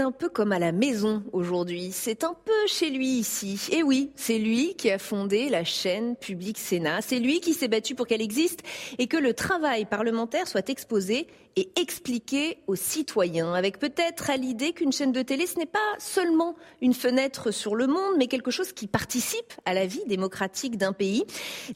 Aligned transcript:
un 0.00 0.12
peu 0.12 0.28
comme 0.28 0.52
à 0.52 0.58
la 0.58 0.72
maison 0.72 1.22
aujourd'hui. 1.32 1.90
C'est 1.92 2.24
un 2.24 2.34
peu 2.44 2.66
chez 2.66 2.90
lui 2.90 3.08
ici. 3.08 3.68
Et 3.70 3.82
oui, 3.82 4.10
c'est 4.16 4.38
lui 4.38 4.74
qui 4.74 4.90
a 4.90 4.98
fondé 4.98 5.48
la 5.48 5.64
chaîne 5.64 6.16
Public 6.16 6.58
Sénat. 6.58 7.00
C'est 7.02 7.18
lui 7.18 7.40
qui 7.40 7.54
s'est 7.54 7.68
battu 7.68 7.94
pour 7.94 8.06
qu'elle 8.06 8.22
existe 8.22 8.60
et 8.98 9.06
que 9.06 9.16
le 9.16 9.34
travail 9.34 9.84
parlementaire 9.84 10.48
soit 10.48 10.68
exposé 10.68 11.26
et 11.56 11.70
expliqué 11.76 12.58
aux 12.66 12.76
citoyens, 12.76 13.52
avec 13.52 13.78
peut-être 13.78 14.30
à 14.30 14.36
l'idée 14.36 14.72
qu'une 14.72 14.92
chaîne 14.92 15.12
de 15.12 15.22
télé, 15.22 15.46
ce 15.46 15.58
n'est 15.58 15.66
pas 15.66 15.78
seulement 15.98 16.54
une 16.80 16.94
fenêtre 16.94 17.50
sur 17.50 17.74
le 17.74 17.86
monde, 17.86 18.14
mais 18.16 18.26
quelque 18.26 18.50
chose 18.50 18.72
qui 18.72 18.86
participe 18.86 19.52
à 19.64 19.74
la 19.74 19.86
vie 19.86 20.02
démocratique 20.06 20.78
d'un 20.78 20.92
pays. 20.92 21.24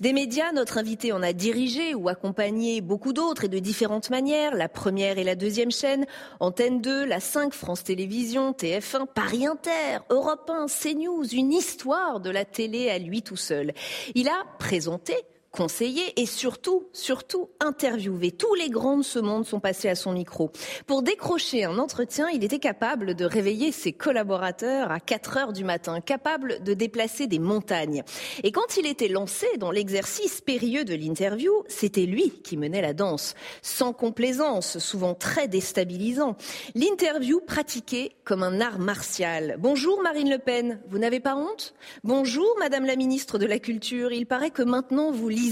Des 0.00 0.12
médias, 0.12 0.52
notre 0.52 0.78
invité 0.78 1.12
en 1.12 1.22
a 1.22 1.32
dirigé 1.32 1.94
ou 1.94 2.08
accompagné 2.08 2.80
beaucoup 2.80 3.12
d'autres 3.12 3.44
et 3.44 3.48
de 3.48 3.58
différentes 3.58 4.10
manières. 4.10 4.54
La 4.54 4.68
première 4.68 5.18
et 5.18 5.24
la 5.24 5.34
deuxième 5.34 5.70
chaîne, 5.70 6.06
Antenne 6.40 6.80
2, 6.80 7.04
la 7.04 7.20
5, 7.20 7.52
France 7.52 7.84
Télévisions, 7.84 8.05
TF1, 8.06 9.06
Paris 9.12 9.46
Inter, 9.46 9.98
Europe 10.10 10.50
1, 10.50 10.66
CNews, 10.66 11.26
une 11.34 11.52
histoire 11.52 12.20
de 12.20 12.30
la 12.30 12.44
télé 12.44 12.88
à 12.90 12.98
lui 12.98 13.22
tout 13.22 13.36
seul. 13.36 13.72
Il 14.14 14.28
a 14.28 14.44
présenté 14.58 15.14
conseiller 15.56 16.20
et 16.20 16.26
surtout, 16.26 16.84
surtout 16.92 17.48
interviewer. 17.60 18.30
Tous 18.30 18.54
les 18.54 18.68
grands 18.68 18.98
de 18.98 19.02
ce 19.02 19.18
monde 19.18 19.46
sont 19.46 19.58
passés 19.58 19.88
à 19.88 19.94
son 19.94 20.12
micro. 20.12 20.52
Pour 20.86 21.02
décrocher 21.02 21.64
un 21.64 21.78
entretien, 21.78 22.28
il 22.28 22.44
était 22.44 22.58
capable 22.58 23.14
de 23.14 23.24
réveiller 23.24 23.72
ses 23.72 23.92
collaborateurs 23.92 24.90
à 24.90 25.00
4 25.00 25.36
heures 25.38 25.52
du 25.54 25.64
matin, 25.64 26.00
capable 26.02 26.62
de 26.62 26.74
déplacer 26.74 27.26
des 27.26 27.38
montagnes. 27.38 28.04
Et 28.44 28.52
quand 28.52 28.76
il 28.76 28.86
était 28.86 29.08
lancé 29.08 29.46
dans 29.58 29.70
l'exercice 29.70 30.42
périlleux 30.42 30.84
de 30.84 30.94
l'interview, 30.94 31.64
c'était 31.68 32.06
lui 32.06 32.30
qui 32.30 32.58
menait 32.58 32.82
la 32.82 32.92
danse, 32.92 33.34
sans 33.62 33.94
complaisance, 33.94 34.78
souvent 34.78 35.14
très 35.14 35.48
déstabilisant. 35.48 36.36
L'interview 36.74 37.40
pratiquée 37.40 38.12
comme 38.24 38.42
un 38.42 38.60
art 38.60 38.78
martial. 38.78 39.56
Bonjour 39.58 40.02
Marine 40.02 40.28
Le 40.30 40.38
Pen, 40.38 40.80
vous 40.90 40.98
n'avez 40.98 41.20
pas 41.20 41.34
honte? 41.34 41.74
Bonjour 42.04 42.46
Madame 42.58 42.84
la 42.84 42.96
ministre 42.96 43.38
de 43.38 43.46
la 43.46 43.58
Culture, 43.58 44.12
il 44.12 44.26
paraît 44.26 44.50
que 44.50 44.62
maintenant 44.62 45.10
vous 45.10 45.30
lisez 45.30 45.45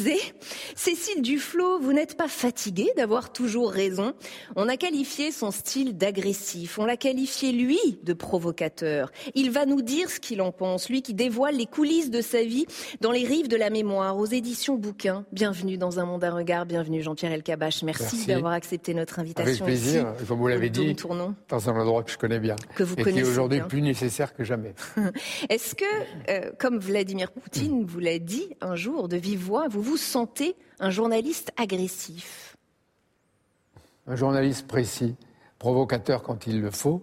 Cécile 0.75 1.23
Duflot, 1.23 1.78
vous 1.81 1.92
n'êtes 1.92 2.17
pas 2.17 2.28
fatiguée 2.28 2.91
d'avoir 2.97 3.33
toujours 3.33 3.70
raison? 3.70 4.14
On 4.56 4.69
a 4.69 4.77
qualifié 4.77 5.31
son 5.31 5.50
style 5.50 5.97
d'agressif, 5.97 6.78
on 6.78 6.84
l'a 6.84 6.97
qualifié 6.97 7.53
lui 7.53 7.78
de 8.03 8.12
provocateur. 8.12 9.10
Il 9.34 9.50
va 9.50 9.66
nous 9.66 9.82
dire 9.82 10.10
ce 10.10 10.21
qu'il 10.21 10.43
en 10.43 10.53
pense, 10.53 10.88
lui 10.88 11.03
qui 11.03 11.15
dévoile 11.15 11.56
les 11.56 11.66
coulisses 11.66 12.10
de 12.10 12.21
sa 12.21 12.43
vie 12.43 12.66
dans 13.00 13.12
les 13.12 13.25
rives 13.25 13.49
de 13.49 13.56
la 13.56 13.71
mémoire, 13.71 14.16
aux 14.19 14.27
éditions 14.27 14.77
bouquins. 14.77 15.25
Bienvenue 15.32 15.77
dans 15.77 16.00
un 16.00 16.06
monde 16.06 16.25
à 16.25 16.31
regard, 16.31 16.66
bienvenue 16.66 17.03
Jean-Pierre 17.03 17.32
Elkabach. 17.32 17.82
Merci, 17.82 18.03
Merci. 18.03 18.26
d'avoir 18.26 18.53
accepté 18.53 18.94
notre 18.94 19.19
invitation. 19.19 19.65
Avec 19.65 19.78
plaisir, 19.81 20.15
comme 20.26 20.38
vous 20.38 20.49
l'avez 20.49 20.71
dit, 20.71 20.94
dans 21.49 21.71
un 21.71 21.81
endroit 21.81 22.03
que 22.03 22.11
je 22.11 22.19
connais 22.19 22.41
bien. 22.41 22.56
Que 22.75 22.82
vous 22.82 22.94
et 22.94 23.03
connaissez 23.03 23.22
qui 23.22 23.28
est 23.28 23.31
aujourd'hui 23.31 23.61
plus 23.69 23.82
nécessaire 23.82 24.34
que 24.34 24.44
jamais. 24.44 24.75
Est-ce 25.49 25.75
que, 25.75 25.84
euh, 26.31 26.50
comme 26.59 26.78
Vladimir 26.78 27.31
Poutine 27.32 27.84
vous 27.84 28.00
l'a 28.00 28.19
dit 28.19 28.49
un 28.61 28.76
jour 28.76 29.09
de 29.09 29.16
vive 29.16 29.41
voix, 29.41 29.69
vous 29.75 29.83
vous 29.83 29.97
sentez 29.97 30.55
un 30.79 30.91
journaliste 30.91 31.53
agressif 31.57 32.57
Un 34.07 34.15
journaliste 34.15 34.69
précis, 34.69 35.17
provocateur 35.59 36.23
quand 36.23 36.47
il 36.47 36.61
le 36.61 36.71
faut, 36.71 37.03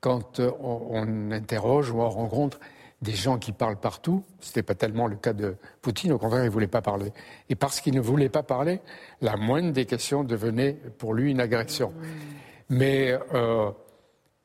quand 0.00 0.40
euh, 0.40 0.50
on, 0.60 1.30
interroge 1.30 1.90
ou 1.90 2.00
on 2.00 2.08
rencontre 2.08 2.58
des 3.02 3.12
gens 3.12 3.38
qui 3.38 3.52
parlent 3.52 3.78
partout. 3.78 4.24
Ce 4.40 4.48
n'était 4.48 4.62
pas 4.62 4.74
tellement 4.74 5.06
le 5.06 5.16
cas 5.16 5.34
de 5.34 5.56
Poutine, 5.82 6.12
au 6.12 6.18
contraire, 6.18 6.42
il 6.42 6.46
ne 6.46 6.50
voulait 6.50 6.66
pas 6.66 6.80
parler. 6.80 7.12
Et 7.50 7.54
parce 7.54 7.80
qu'il 7.82 7.94
ne 7.94 8.00
voulait 8.00 8.30
pas 8.30 8.42
parler, 8.42 8.80
la 9.20 9.36
moindre 9.36 9.72
des 9.72 9.84
questions 9.84 10.24
devenait 10.24 10.72
pour 10.96 11.12
lui 11.12 11.30
une 11.30 11.40
agression. 11.40 11.92
Mais 12.70 13.18
euh, 13.34 13.70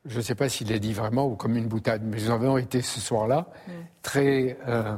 je 0.04 0.18
ne 0.18 0.22
sais 0.22 0.34
pas 0.34 0.50
s'il 0.50 0.68
l'a 0.68 0.78
dit 0.78 0.92
vraiment 0.92 1.26
ou 1.26 1.36
comme 1.36 1.56
une 1.56 1.68
boutade, 1.68 2.02
mais 2.04 2.18
nous 2.18 2.30
avons 2.30 2.58
été 2.58 2.82
ce 2.82 3.00
soir-là 3.00 3.48
très, 4.02 4.58
euh, 4.68 4.96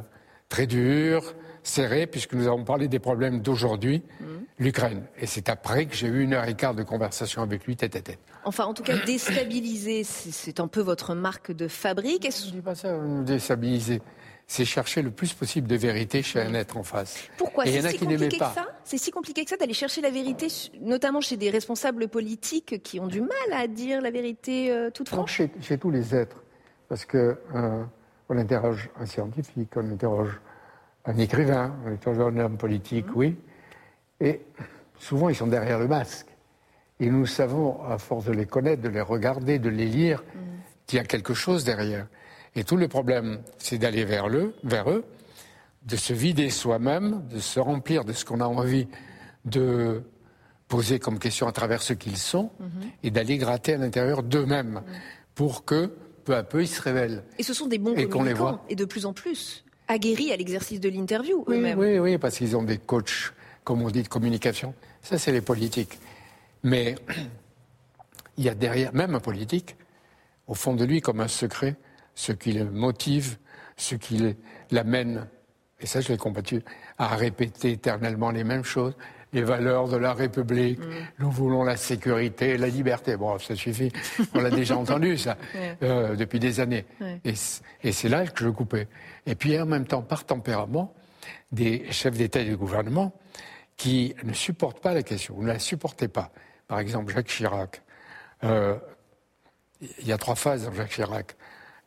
très 0.49 0.67
durs, 0.67 1.33
serré, 1.65 2.07
puisque 2.07 2.33
nous 2.33 2.47
avons 2.47 2.63
parlé 2.63 2.87
des 2.87 2.99
problèmes 2.99 3.41
d'aujourd'hui, 3.41 4.03
mm. 4.19 4.25
l'Ukraine. 4.59 5.03
Et 5.19 5.25
c'est 5.25 5.49
après 5.49 5.85
que 5.85 5.95
j'ai 5.95 6.07
eu 6.07 6.23
une 6.23 6.33
heure 6.33 6.47
et 6.47 6.55
quart 6.55 6.75
de 6.75 6.83
conversation 6.83 7.41
avec 7.41 7.65
lui 7.65 7.75
tête 7.75 7.95
à 7.95 8.01
tête. 8.01 8.19
Enfin, 8.45 8.65
en 8.65 8.73
tout 8.73 8.83
cas, 8.83 8.97
déstabiliser, 9.05 10.03
c'est 10.03 10.59
un 10.59 10.67
peu 10.67 10.81
votre 10.81 11.15
marque 11.15 11.51
de 11.51 11.67
fabrique. 11.67 12.29
Je 12.31 12.47
ne 12.47 12.51
dis 12.51 12.61
pas 12.61 12.75
ça, 12.75 12.95
déstabiliser. 13.25 14.01
C'est 14.47 14.65
chercher 14.65 15.01
le 15.01 15.09
plus 15.09 15.33
possible 15.33 15.67
de 15.67 15.75
vérité 15.75 16.21
chez 16.21 16.39
un 16.39 16.53
être 16.53 16.77
en 16.77 16.83
face. 16.83 17.17
Pourquoi 17.35 17.65
C'est 17.65 17.81
si 17.81 17.97
compliqué 17.97 18.37
que 18.37 18.37
ça? 18.37 18.67
C'est 18.83 18.97
si 18.99 19.09
compliqué 19.09 19.43
que 19.43 19.49
ça 19.49 19.57
d'aller 19.57 19.73
chercher 19.73 20.01
la 20.01 20.11
vérité, 20.11 20.47
notamment 20.81 21.19
chez 21.19 21.35
des 21.35 21.49
responsables 21.49 22.07
politiques 22.07 22.83
qui 22.83 22.99
ont 22.99 23.07
du 23.07 23.21
mal 23.21 23.29
à 23.53 23.65
dire 23.65 24.01
la 24.01 24.11
vérité 24.11 24.71
euh, 24.71 24.91
toute 24.91 25.09
franche? 25.09 25.41
chez, 25.61 25.77
tous 25.79 25.89
les 25.89 26.13
êtres. 26.13 26.43
Parce 26.87 27.05
que 27.05 27.39
euh, 27.55 27.83
on 28.29 28.37
interroge 28.37 28.91
un 28.99 29.07
scientifique, 29.07 29.71
on 29.75 29.91
interroge 29.91 30.39
un 31.05 31.17
écrivain, 31.17 31.75
un 32.05 32.37
homme 32.37 32.57
politique, 32.57 33.05
oui. 33.15 33.35
Et 34.19 34.41
souvent, 34.99 35.29
ils 35.29 35.35
sont 35.35 35.47
derrière 35.47 35.79
le 35.79 35.87
masque. 35.87 36.27
Et 36.99 37.09
nous 37.09 37.25
savons, 37.25 37.83
à 37.83 37.97
force 37.97 38.25
de 38.25 38.31
les 38.31 38.45
connaître, 38.45 38.81
de 38.81 38.89
les 38.89 39.01
regarder, 39.01 39.59
de 39.59 39.69
les 39.69 39.85
lire, 39.85 40.23
qu'il 40.87 40.97
y 40.97 40.99
a 40.99 41.05
quelque 41.05 41.33
chose 41.33 41.63
derrière. 41.63 42.07
Et 42.55 42.63
tout 42.63 42.77
le 42.77 42.87
problème, 42.87 43.41
c'est 43.57 43.77
d'aller 43.77 44.05
vers 44.05 44.29
eux, 44.29 44.55
vers 44.63 44.89
eux, 44.89 45.03
de 45.83 45.95
se 45.97 46.13
vider 46.13 46.49
soi-même, 46.49 47.27
de 47.27 47.39
se 47.39 47.59
remplir 47.59 48.05
de 48.05 48.13
ce 48.13 48.23
qu'on 48.23 48.39
a 48.39 48.45
envie 48.45 48.87
de 49.43 50.03
poser 50.67 50.97
comme 50.97 51.19
question 51.19 51.47
à 51.47 51.51
travers 51.51 51.81
ce 51.81 51.93
qu'ils 51.93 52.17
sont, 52.17 52.49
et 53.03 53.11
d'aller 53.11 53.37
gratter 53.37 53.73
à 53.73 53.77
l'intérieur 53.77 54.23
d'eux-mêmes, 54.23 54.81
pour 55.35 55.65
que, 55.65 55.93
peu 56.23 56.35
à 56.35 56.43
peu, 56.43 56.63
ils 56.63 56.67
se 56.67 56.81
révèlent. 56.81 57.23
Et 57.37 57.43
ce 57.43 57.53
sont 57.53 57.67
des 57.67 57.77
bons 57.77 57.93
et 57.95 58.07
communicants, 58.07 58.61
et 58.69 58.75
de 58.75 58.85
plus 58.85 59.05
en 59.05 59.13
plus 59.13 59.64
aguerris 59.87 60.31
à 60.31 60.37
l'exercice 60.37 60.79
de 60.79 60.89
l'interview 60.89 61.45
eux-mêmes. 61.47 61.77
Oui, 61.77 61.99
oui, 61.99 62.17
parce 62.17 62.37
qu'ils 62.37 62.55
ont 62.55 62.63
des 62.63 62.77
coachs, 62.77 63.33
comme 63.63 63.81
on 63.81 63.89
dit, 63.89 64.03
de 64.03 64.07
communication. 64.07 64.73
Ça, 65.01 65.17
c'est 65.17 65.31
les 65.31 65.41
politiques. 65.41 65.99
Mais 66.63 66.95
il 68.37 68.43
y 68.43 68.49
a 68.49 68.55
derrière, 68.55 68.93
même 68.93 69.15
un 69.15 69.19
politique, 69.19 69.75
au 70.47 70.53
fond 70.53 70.73
de 70.73 70.85
lui, 70.85 71.01
comme 71.01 71.19
un 71.19 71.27
secret, 71.27 71.75
ce 72.13 72.31
qui 72.31 72.53
le 72.53 72.65
motive, 72.65 73.37
ce 73.77 73.95
qui 73.95 74.35
l'amène, 74.71 75.27
et 75.79 75.85
ça 75.85 76.01
je 76.01 76.09
l'ai 76.09 76.17
combattu, 76.17 76.63
à 76.97 77.15
répéter 77.15 77.71
éternellement 77.71 78.31
les 78.31 78.43
mêmes 78.43 78.63
choses, 78.63 78.95
les 79.35 79.43
valeurs 79.43 79.89
de 79.89 79.97
la 79.97 80.13
République, 80.13 80.79
mm. 80.79 80.91
nous 81.19 81.29
voulons 81.29 81.63
la 81.63 81.75
sécurité, 81.75 82.57
la 82.57 82.67
liberté. 82.67 83.17
Bon, 83.17 83.37
ça 83.37 83.55
suffit, 83.55 83.91
on 84.33 84.39
l'a 84.39 84.49
déjà 84.49 84.77
entendu 84.83 85.17
ça, 85.17 85.37
euh, 85.83 86.15
depuis 86.15 86.39
des 86.39 86.61
années. 86.61 86.85
Et, 87.25 87.33
et 87.83 87.91
c'est 87.91 88.09
là 88.09 88.25
que 88.25 88.45
je 88.45 88.49
coupais. 88.49 88.87
Et 89.25 89.35
puis 89.35 89.59
en 89.59 89.65
même 89.65 89.85
temps, 89.85 90.01
par 90.01 90.23
tempérament, 90.23 90.93
des 91.51 91.91
chefs 91.91 92.15
d'État 92.15 92.39
et 92.39 92.49
de 92.49 92.55
gouvernement 92.55 93.13
qui 93.75 94.15
ne 94.23 94.33
supportent 94.33 94.79
pas 94.79 94.93
la 94.93 95.03
question, 95.03 95.35
ou 95.37 95.43
ne 95.43 95.47
la 95.47 95.59
supportaient 95.59 96.07
pas. 96.07 96.31
Par 96.67 96.79
exemple, 96.79 97.13
Jacques 97.13 97.27
Chirac. 97.27 97.81
Euh, 98.45 98.77
il 99.81 100.07
y 100.07 100.13
a 100.13 100.17
trois 100.17 100.35
phases 100.35 100.63
dans 100.63 100.73
Jacques 100.73 100.91
Chirac. 100.91 101.35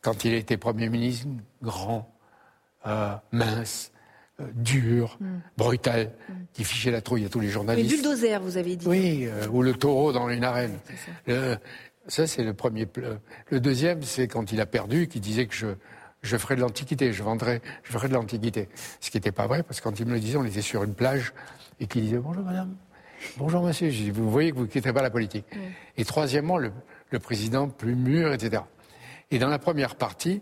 Quand 0.01 0.23
il 0.23 0.35
était 0.35 0.57
Premier 0.57 0.89
ministre, 0.89 1.27
grand, 1.63 2.15
euh, 2.85 3.15
mince, 3.31 3.91
euh, 4.39 4.45
dur, 4.55 5.17
mm. 5.19 5.25
brutal, 5.57 6.11
mm. 6.27 6.33
qui 6.53 6.63
fichait 6.63 6.91
la 6.91 7.01
trouille 7.01 7.25
à 7.25 7.29
tous 7.29 7.39
les 7.39 7.49
journalistes. 7.49 7.91
Le 7.91 7.97
bulldozer, 7.97 8.41
vous 8.41 8.57
avez 8.57 8.75
dit. 8.75 8.87
Oui, 8.87 9.27
ou 9.51 9.61
le 9.61 9.73
taureau 9.73 10.11
dans 10.11 10.29
une 10.29 10.43
arène. 10.43 10.77
ça, 12.07 12.27
c'est 12.27 12.43
le 12.43 12.53
premier. 12.53 12.87
Le 13.49 13.59
deuxième, 13.59 14.03
c'est 14.03 14.27
quand 14.27 14.51
il 14.51 14.61
a 14.61 14.65
perdu, 14.65 15.07
qui 15.07 15.19
disait 15.19 15.45
que 15.45 15.55
je 15.55 15.67
je 16.21 16.37
ferai 16.37 16.55
de 16.55 16.61
l'Antiquité, 16.61 17.13
je 17.13 17.23
vendrai, 17.23 17.61
je 17.83 17.91
ferai 17.91 18.09
de 18.09 18.13
l'Antiquité. 18.13 18.67
Ce 18.99 19.09
qui 19.09 19.17
n'était 19.17 19.31
pas 19.31 19.47
vrai, 19.47 19.63
parce 19.63 19.79
que 19.79 19.85
quand 19.85 19.99
il 19.99 20.05
me 20.05 20.13
le 20.13 20.19
disait, 20.19 20.37
on 20.37 20.45
était 20.45 20.61
sur 20.61 20.83
une 20.83 20.93
plage 20.93 21.33
et 21.79 21.87
qu'il 21.87 22.01
disait 22.01 22.17
bonjour 22.17 22.43
madame, 22.43 22.75
bonjour 23.37 23.63
monsieur. 23.63 23.89
Je 23.89 24.03
dis, 24.03 24.11
vous 24.11 24.29
voyez 24.29 24.51
que 24.51 24.57
vous 24.57 24.63
ne 24.63 24.67
quittez 24.67 24.91
pas 24.91 25.01
la 25.01 25.09
politique. 25.09 25.45
Et 25.97 26.05
troisièmement, 26.05 26.57
le, 26.57 26.71
président 27.21 27.69
plus 27.69 27.95
mûr, 27.95 28.33
etc. 28.33 28.63
Et 29.31 29.39
dans 29.39 29.47
la 29.47 29.59
première 29.59 29.95
partie, 29.95 30.41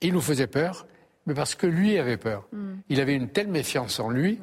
il 0.00 0.12
nous 0.12 0.20
faisait 0.20 0.46
peur, 0.46 0.86
mais 1.26 1.34
parce 1.34 1.54
que 1.54 1.66
lui 1.66 1.98
avait 1.98 2.16
peur. 2.16 2.46
Mm. 2.52 2.74
Il 2.88 3.00
avait 3.00 3.14
une 3.14 3.28
telle 3.28 3.48
méfiance 3.48 4.00
en 4.00 4.10
lui 4.10 4.38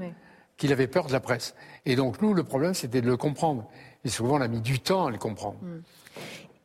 qu'il 0.58 0.72
avait 0.72 0.88
peur 0.88 1.08
de 1.08 1.14
la 1.14 1.20
presse. 1.20 1.56
Et 1.86 1.96
donc 1.96 2.22
nous, 2.22 2.34
le 2.34 2.44
problème, 2.44 2.74
c'était 2.74 3.02
de 3.02 3.08
le 3.08 3.18
comprendre. 3.18 3.68
Et 4.04 4.10
souvent, 4.10 4.38
on 4.38 4.42
a 4.42 4.48
mis 4.48 4.62
du 4.62 4.80
temps 4.80 5.08
à 5.08 5.12
le 5.12 5.18
comprendre. 5.18 5.58
Mm. 5.62 5.82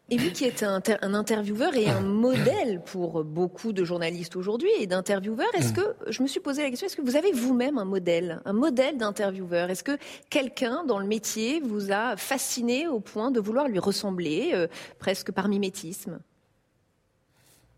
Et 0.09 0.19
vous 0.19 0.31
qui 0.31 0.45
êtes 0.45 0.63
un, 0.63 0.81
intervieweur 1.15 1.75
et 1.75 1.89
un 1.89 2.01
modèle 2.01 2.81
pour 2.85 3.25
beaucoup 3.25 3.73
de 3.73 3.85
journalistes 3.85 4.37
aujourd'hui 4.37 4.71
et 4.79 4.87
d'intervieweurs, 4.87 5.53
est-ce 5.55 5.73
que, 5.73 5.97
je 6.09 6.23
me 6.23 6.29
suis 6.29 6.39
posé 6.39 6.63
la 6.63 6.71
question, 6.71 6.87
est-ce 6.87 6.97
que 6.97 7.03
vous 7.03 7.17
avez 7.17 7.33
vous-même 7.33 7.77
un 7.77 7.85
modèle, 7.85 8.41
un 8.45 8.53
modèle 8.53 8.99
d'intervieweur? 8.99 9.69
Est-ce 9.69 9.83
que 9.83 9.99
quelqu'un 10.31 10.85
dans 10.85 11.01
le 11.01 11.07
métier 11.07 11.61
vous 11.61 11.91
a 11.91 12.17
fasciné 12.17 12.87
au 12.87 13.01
point 13.01 13.33
de 13.33 13.41
vouloir 13.41 13.67
lui 13.67 13.81
ressembler, 13.81 14.53
euh, 14.55 14.69
presque 15.01 15.33
par 15.33 15.49
mimétisme? 15.49 16.21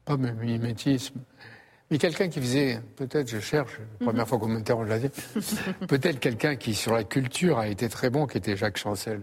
Pas 0.05 0.19
mimétisme. 0.19 1.21
Mais 1.91 1.99
quelqu'un 1.99 2.29
qui 2.29 2.41
faisait, 2.41 2.81
peut-être, 2.97 3.29
je 3.29 3.41
cherche, 3.41 3.79
première 4.01 4.25
mhm. 4.25 4.29
fois 4.29 4.39
qu'on 4.39 4.49
m'interroge 4.49 4.89
là 4.89 4.99
peut-être 5.89 6.21
quelqu'un 6.21 6.57
qui, 6.57 6.75
sur 6.75 6.95
la 6.95 7.05
culture, 7.05 7.59
a 7.59 7.69
été 7.69 7.89
très 7.89 8.11
bon, 8.11 8.27
qui 8.27 8.37
était 8.39 8.57
Jacques 8.57 8.77
Chancel, 8.77 9.23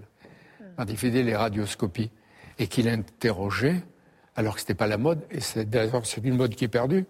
quand 0.78 0.86
il 0.90 0.98
faisait 0.98 1.24
les 1.24 1.36
radioscopies 1.36 2.10
et 2.58 2.68
qu'il 2.68 2.88
interrogeait, 2.90 3.82
alors 4.36 4.56
que 4.56 4.62
ce 4.62 4.66
n'était 4.66 4.74
pas 4.74 4.88
la 4.88 4.98
mode, 4.98 5.22
et 5.30 5.42
c'est 5.42 5.68
une 6.24 6.36
mode 6.36 6.56
qui 6.56 6.66
est 6.66 6.70
perdue, 6.70 7.06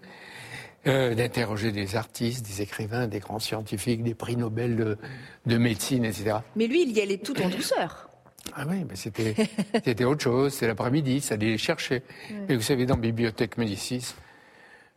euh, 0.88 1.16
d'interroger 1.16 1.72
des 1.72 1.96
artistes, 1.96 2.46
des 2.46 2.62
écrivains, 2.62 3.08
des 3.08 3.20
grands 3.20 3.40
scientifiques, 3.40 4.04
des 4.04 4.14
prix 4.14 4.38
Nobel 4.38 4.98
de, 5.46 5.58
médecine, 5.58 6.06
etc. 6.06 6.38
Mais 6.56 6.68
lui, 6.68 6.84
il 6.84 6.92
y 6.92 7.02
allait 7.02 7.18
tout 7.18 7.40
en 7.42 7.50
douceur. 7.50 8.10
Ah 8.56 8.66
oui, 8.70 8.86
mais 8.88 8.96
c'était, 8.96 9.34
c'était 9.84 10.04
autre 10.04 10.24
chose, 10.24 10.54
c'était 10.54 10.68
l'après-midi, 10.68 11.22
ça 11.22 11.34
allait 11.34 11.48
les 11.48 11.58
chercher. 11.58 12.04
Et 12.50 12.56
vous 12.56 12.62
savez, 12.62 12.86
dans 12.86 12.98
Bibliothèque 12.98 13.58
Médicis, 13.58 14.14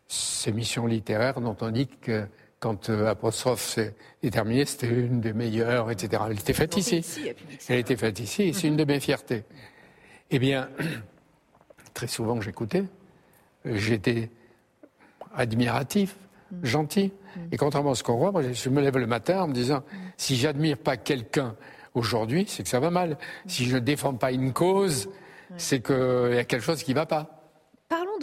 ces 0.09 0.53
missions 0.53 0.87
littéraires 0.87 1.41
dont 1.41 1.57
on 1.61 1.71
dit 1.71 1.87
que 1.87 2.27
quand 2.61 2.91
euh, 2.91 3.07
Apostrophe 3.07 3.79
est 3.79 4.31
terminée, 4.31 4.65
c'était 4.65 4.89
une 4.89 5.21
des 5.21 5.33
meilleures, 5.33 5.91
etc. 5.91 6.23
Elle 6.27 6.39
était 6.39 6.55
faite 6.55 6.77
ici. 6.77 7.05
Elle 7.69 7.79
était 7.79 7.97
faite 7.97 8.19
ici, 8.19 8.43
et 8.45 8.53
c'est 8.53 8.67
une 8.67 8.77
de 8.77 8.85
mes 8.85 8.99
fiertés. 8.99 9.45
Eh 10.31 10.39
bien, 10.39 10.69
très 11.95 12.09
souvent 12.09 12.41
j'écoutais, 12.41 12.85
j'étais 13.65 14.31
admiratif, 15.35 16.17
gentil. 16.63 17.13
Et 17.53 17.57
contrairement 17.57 17.93
à 17.93 17.95
ce 17.95 18.03
qu'on 18.03 18.17
voit, 18.17 18.33
moi, 18.33 18.43
je 18.51 18.69
me 18.71 18.81
lève 18.81 18.97
le 18.97 19.07
matin 19.07 19.43
en 19.43 19.49
me 19.49 19.53
disant, 19.53 19.85
si 20.17 20.37
j'admire 20.37 20.79
pas 20.79 20.97
quelqu'un 20.97 21.55
aujourd'hui, 21.95 22.47
c'est 22.49 22.63
que 22.63 22.69
ça 22.69 22.81
va 22.81 22.91
mal. 22.91 23.19
Si 23.47 23.67
je 23.67 23.75
ne 23.75 23.81
défends 23.81 24.15
pas 24.15 24.33
une 24.33 24.53
cause, 24.53 25.09
c'est 25.57 25.81
qu'il 25.81 26.35
y 26.35 26.39
a 26.39 26.45
quelque 26.45 26.65
chose 26.65 26.83
qui 26.83 26.93
ne 26.93 26.97
va 26.97 27.07
pas. 27.07 27.38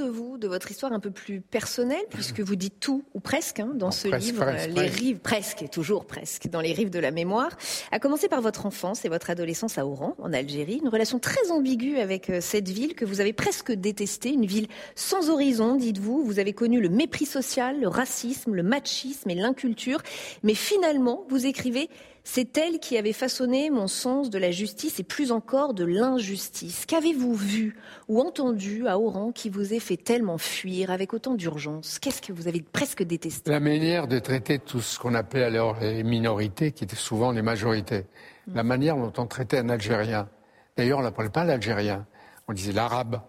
Vous, 0.05 0.37
de 0.37 0.47
votre 0.47 0.71
histoire 0.71 0.93
un 0.93 0.99
peu 0.99 1.11
plus 1.11 1.41
personnelle, 1.41 2.05
puisque 2.09 2.39
vous 2.39 2.55
dites 2.55 2.79
tout, 2.79 3.03
ou 3.13 3.19
presque, 3.19 3.59
hein, 3.59 3.71
dans 3.73 3.91
ce 3.91 4.07
livre, 4.07 4.45
Les 4.69 4.87
rives, 4.87 5.19
presque, 5.19 5.63
et 5.63 5.67
toujours 5.67 6.05
presque, 6.05 6.47
dans 6.47 6.61
les 6.61 6.73
rives 6.73 6.89
de 6.89 6.99
la 6.99 7.11
mémoire. 7.11 7.51
À 7.91 7.99
commencer 7.99 8.27
par 8.27 8.41
votre 8.41 8.65
enfance 8.65 9.05
et 9.05 9.09
votre 9.09 9.29
adolescence 9.29 9.77
à 9.77 9.85
Oran, 9.85 10.15
en 10.19 10.33
Algérie, 10.33 10.79
une 10.81 10.89
relation 10.89 11.19
très 11.19 11.51
ambiguë 11.51 11.97
avec 11.97 12.29
euh, 12.29 12.41
cette 12.41 12.69
ville 12.69 12.95
que 12.95 13.05
vous 13.05 13.21
avez 13.21 13.33
presque 13.33 13.71
détestée, 13.71 14.33
une 14.33 14.45
ville 14.45 14.67
sans 14.95 15.29
horizon, 15.29 15.75
dites-vous. 15.75 16.23
Vous 16.23 16.39
avez 16.39 16.53
connu 16.53 16.81
le 16.81 16.89
mépris 16.89 17.25
social, 17.25 17.79
le 17.79 17.87
racisme, 17.87 18.53
le 18.53 18.63
machisme 18.63 19.29
et 19.29 19.35
l'inculture, 19.35 20.01
mais 20.43 20.53
finalement, 20.53 21.25
vous 21.29 21.45
écrivez 21.45 21.89
c'est 22.27 22.57
elle 22.57 22.79
qui 22.79 22.97
avait 22.97 23.13
façonné 23.13 23.69
mon 23.69 23.87
sens 23.87 24.29
de 24.31 24.39
la 24.39 24.49
justice 24.49 24.99
et 24.99 25.03
plus 25.03 25.31
encore 25.31 25.75
de 25.75 25.85
l'injustice. 25.85 26.85
Qu'avez-vous 26.87 27.35
vu 27.35 27.77
ou 28.09 28.19
entendu 28.19 28.87
à 28.87 28.99
Oran 28.99 29.31
qui 29.31 29.49
vous 29.49 29.73
ait 29.73 29.79
fait 29.79 29.95
tellement 29.95 30.39
fuir 30.39 30.89
avec 30.89 31.13
autant 31.13 31.35
d'urgence? 31.35 31.99
Qu'est-ce 31.99 32.23
que 32.23 32.33
vous 32.33 32.47
avez 32.47 32.61
presque 32.61 33.03
détesté? 33.03 33.51
La 33.51 33.59
manière 33.59 34.07
de 34.07 34.17
traiter 34.17 34.57
tout 34.57 34.81
ce 34.81 34.99
qu'on 34.99 35.13
appelait 35.13 35.43
alors 35.43 35.79
les 35.79 36.03
minorités, 36.03 36.71
qui 36.71 36.83
étaient 36.83 36.95
souvent 36.95 37.31
les 37.31 37.43
majorités. 37.43 38.05
La 38.53 38.63
manière 38.63 38.97
dont 38.97 39.13
on 39.17 39.27
traitait 39.27 39.59
un 39.59 39.69
Algérien. 39.69 40.27
D'ailleurs, 40.75 40.99
on 40.99 41.03
n'appelait 41.03 41.29
pas 41.29 41.45
l'Algérien, 41.45 42.05
on 42.47 42.53
disait 42.53 42.73
l'arabe. 42.73 43.21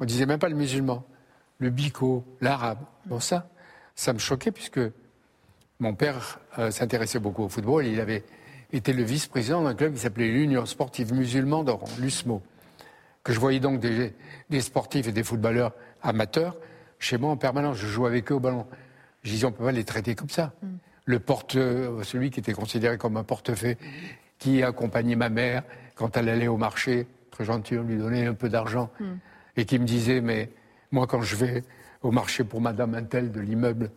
On 0.00 0.04
disait 0.04 0.26
même 0.26 0.38
pas 0.38 0.48
le 0.48 0.54
musulman, 0.54 1.04
le 1.58 1.70
bico, 1.70 2.24
l'arabe. 2.40 2.78
Bon, 3.06 3.20
ça, 3.20 3.48
ça 3.94 4.12
me 4.12 4.18
choquait 4.18 4.52
puisque 4.52 4.80
mon 5.80 5.94
père 5.94 6.38
euh, 6.58 6.70
s'intéressait 6.70 7.18
beaucoup 7.18 7.42
au 7.42 7.48
football. 7.48 7.86
Il 7.86 8.00
avait 8.00 8.22
été 8.76 8.92
le 8.92 9.02
vice-président 9.02 9.62
d'un 9.62 9.74
club 9.74 9.94
qui 9.94 10.00
s'appelait 10.00 10.28
l'Union 10.28 10.66
sportive 10.66 11.12
musulmane 11.12 11.64
d'Oran, 11.64 11.88
l'USMO. 12.00 12.42
Que 13.22 13.32
je 13.32 13.40
voyais 13.40 13.60
donc 13.60 13.80
des, 13.80 14.12
sportifs 14.60 15.08
et 15.08 15.12
des 15.12 15.22
footballeurs 15.22 15.72
amateurs 16.02 16.56
chez 16.98 17.16
moi 17.16 17.30
en 17.30 17.36
permanence. 17.36 17.76
Je 17.78 17.86
jouais 17.86 18.08
avec 18.08 18.30
eux 18.30 18.34
au 18.34 18.40
ballon. 18.40 18.66
Je 19.22 19.30
disais, 19.30 19.46
on 19.46 19.50
ne 19.50 19.54
peut 19.54 19.64
pas 19.64 19.72
les 19.72 19.84
traiter 19.84 20.14
comme 20.14 20.28
ça. 20.28 20.52
Mm. 20.62 20.66
Le 21.06 21.18
porte, 21.18 21.52
celui 21.52 22.30
qui 22.30 22.40
était 22.40 22.52
considéré 22.52 22.98
comme 22.98 23.16
un 23.16 23.24
portefeuille, 23.24 23.76
qui 24.38 24.62
accompagnait 24.62 25.16
ma 25.16 25.28
mère 25.28 25.62
quand 25.94 26.16
elle 26.16 26.28
allait 26.28 26.48
au 26.48 26.56
marché, 26.56 27.06
très 27.30 27.44
gentil, 27.44 27.78
on 27.78 27.82
lui 27.82 27.96
donnait 27.96 28.26
un 28.26 28.34
peu 28.34 28.48
d'argent, 28.48 28.90
mm. 29.00 29.04
et 29.56 29.64
qui 29.64 29.78
me 29.78 29.84
disait, 29.84 30.20
mais 30.20 30.50
moi 30.90 31.06
quand 31.06 31.22
je 31.22 31.36
vais 31.36 31.62
au 32.02 32.10
marché 32.10 32.44
pour 32.44 32.60
Madame 32.60 32.94
Intel 32.94 33.32
de 33.32 33.40
l'immeuble, 33.40 33.90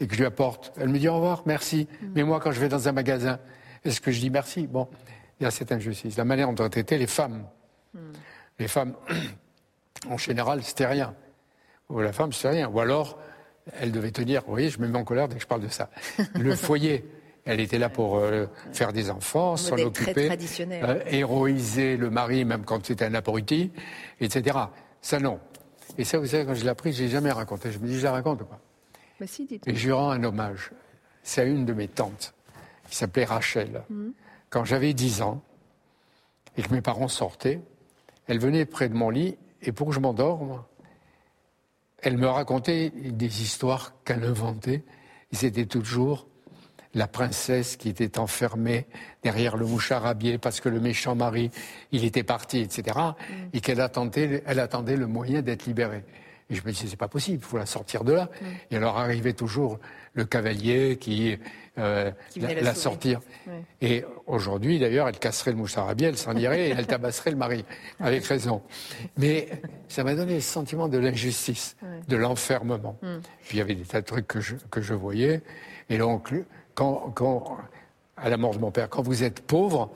et 0.00 0.06
que 0.06 0.14
je 0.14 0.18
lui 0.18 0.26
apporte. 0.26 0.72
Elle 0.78 0.88
me 0.88 0.98
dit 0.98 1.08
au 1.08 1.14
revoir, 1.14 1.42
merci. 1.46 1.88
Mm. 2.00 2.06
Mais 2.14 2.22
moi, 2.22 2.40
quand 2.40 2.52
je 2.52 2.60
vais 2.60 2.68
dans 2.68 2.88
un 2.88 2.92
magasin, 2.92 3.38
est-ce 3.86 4.00
que 4.00 4.10
je 4.10 4.20
dis 4.20 4.30
merci 4.30 4.66
Bon, 4.66 4.88
il 5.40 5.44
y 5.44 5.46
a 5.46 5.50
cette 5.50 5.72
injustice. 5.72 6.16
La 6.16 6.24
manière 6.24 6.52
dont 6.52 6.64
ont 6.64 6.68
été 6.68 6.98
les 6.98 7.06
femmes. 7.06 7.46
Mm. 7.94 7.98
Les 8.58 8.68
femmes, 8.68 8.94
en 10.10 10.16
général, 10.16 10.62
c'était 10.62 10.86
rien. 10.86 11.14
Ou 11.88 12.00
la 12.00 12.12
femme, 12.12 12.32
c'était 12.32 12.50
rien. 12.50 12.68
Ou 12.68 12.80
alors, 12.80 13.18
elle 13.80 13.92
devait 13.92 14.10
tenir, 14.10 14.42
vous 14.42 14.52
voyez, 14.52 14.70
je 14.70 14.80
me 14.80 14.88
mets 14.88 14.98
en 14.98 15.04
colère 15.04 15.28
dès 15.28 15.36
que 15.36 15.42
je 15.42 15.46
parle 15.46 15.62
de 15.62 15.68
ça. 15.68 15.90
Le 16.34 16.54
foyer. 16.54 17.04
Elle 17.44 17.60
était 17.60 17.78
là 17.78 17.88
pour 17.88 18.16
euh, 18.16 18.46
faire 18.72 18.92
des 18.92 19.08
enfants, 19.08 19.56
s'en 19.56 19.78
occuper, 19.78 20.28
euh, 20.60 21.00
héroïser 21.06 21.96
le 21.96 22.10
mari, 22.10 22.44
même 22.44 22.64
quand 22.64 22.84
c'était 22.84 23.04
un 23.04 23.14
abruti, 23.14 23.70
etc. 24.20 24.58
Ça, 25.00 25.20
non. 25.20 25.38
Et 25.96 26.02
ça, 26.02 26.18
vous 26.18 26.26
savez, 26.26 26.44
quand 26.44 26.54
je 26.54 26.64
l'ai 26.64 26.70
appris, 26.70 26.92
je 26.92 27.04
l'ai 27.04 27.08
jamais 27.08 27.30
raconté. 27.30 27.70
Je 27.70 27.78
me 27.78 27.86
dis, 27.86 27.98
je 27.98 28.02
la 28.02 28.10
raconte 28.10 28.42
ou 28.42 28.46
pas 28.46 28.58
bah, 29.20 29.26
et 29.66 29.74
je 29.76 29.92
rends 29.92 30.10
un 30.10 30.24
hommage. 30.24 30.72
C'est 31.22 31.42
à 31.42 31.44
une 31.44 31.64
de 31.64 31.72
mes 31.72 31.86
tantes, 31.86 32.34
qui 32.88 32.96
s'appelait 32.96 33.24
Rachel. 33.24 33.82
Mm. 33.90 34.10
Quand 34.50 34.64
j'avais 34.64 34.94
10 34.94 35.22
ans, 35.22 35.42
et 36.56 36.62
que 36.62 36.72
mes 36.72 36.80
parents 36.80 37.08
sortaient, 37.08 37.60
elle 38.26 38.38
venait 38.38 38.64
près 38.64 38.88
de 38.88 38.94
mon 38.94 39.10
lit, 39.10 39.36
et 39.62 39.72
pour 39.72 39.88
que 39.88 39.94
je 39.94 40.00
m'endorme, 40.00 40.62
elle 42.02 42.16
me 42.16 42.28
racontait 42.28 42.90
des 42.90 43.42
histoires 43.42 43.92
qu'elle 44.04 44.24
inventait, 44.24 44.84
et 45.32 45.36
c'était 45.36 45.66
toujours 45.66 46.26
la 46.94 47.06
princesse 47.06 47.76
qui 47.76 47.90
était 47.90 48.18
enfermée 48.18 48.86
derrière 49.22 49.56
le 49.56 49.66
mouchard 49.66 50.06
habillé 50.06 50.38
parce 50.38 50.60
que 50.60 50.70
le 50.70 50.80
méchant 50.80 51.14
mari, 51.14 51.50
il 51.92 52.04
était 52.04 52.22
parti, 52.22 52.60
etc., 52.60 52.96
mm. 52.96 53.34
et 53.52 53.60
qu'elle 53.60 53.80
attendait, 53.80 54.42
elle 54.46 54.60
attendait 54.60 54.96
le 54.96 55.06
moyen 55.06 55.42
d'être 55.42 55.66
libérée. 55.66 56.04
Et 56.48 56.54
je 56.54 56.62
me 56.64 56.70
disais, 56.70 56.86
c'est 56.86 56.96
pas 56.96 57.08
possible, 57.08 57.38
il 57.42 57.44
faut 57.44 57.58
la 57.58 57.66
sortir 57.66 58.04
de 58.04 58.12
là. 58.12 58.28
Et 58.70 58.76
alors 58.76 58.98
arrivait 58.98 59.32
toujours 59.32 59.80
le 60.14 60.24
cavalier 60.24 60.96
qui, 60.96 61.36
euh, 61.78 62.10
la, 62.36 62.74
sortir. 62.74 63.20
Et 63.80 64.04
aujourd'hui, 64.26 64.78
d'ailleurs, 64.78 65.08
elle 65.08 65.18
casserait 65.18 65.50
le 65.50 65.56
mouche 65.56 65.76
arabier, 65.76 66.06
elle 66.06 66.16
s'en 66.16 66.36
irait 66.36 66.68
et 66.68 66.70
elle 66.70 66.86
tabasserait 66.86 67.32
le 67.32 67.36
mari, 67.36 67.64
avec 67.98 68.24
raison. 68.24 68.62
Mais 69.16 69.48
ça 69.88 70.04
m'a 70.04 70.14
donné 70.14 70.34
le 70.34 70.40
sentiment 70.40 70.88
de 70.88 70.98
l'injustice, 70.98 71.76
de 72.06 72.16
l'enfermement. 72.16 72.96
Mm. 73.02 73.16
Puis 73.48 73.56
il 73.56 73.58
y 73.58 73.60
avait 73.60 73.74
des 73.74 73.84
tas 73.84 74.00
de 74.00 74.06
trucs 74.06 74.28
que 74.28 74.40
je, 74.40 74.54
que 74.70 74.80
je 74.80 74.94
voyais. 74.94 75.42
Et 75.90 75.98
donc, 75.98 76.32
quand, 76.74 77.12
quand, 77.14 77.58
à 78.16 78.28
la 78.28 78.36
mort 78.36 78.54
de 78.54 78.60
mon 78.60 78.70
père, 78.70 78.88
quand 78.88 79.02
vous 79.02 79.24
êtes 79.24 79.40
pauvre, 79.40 79.90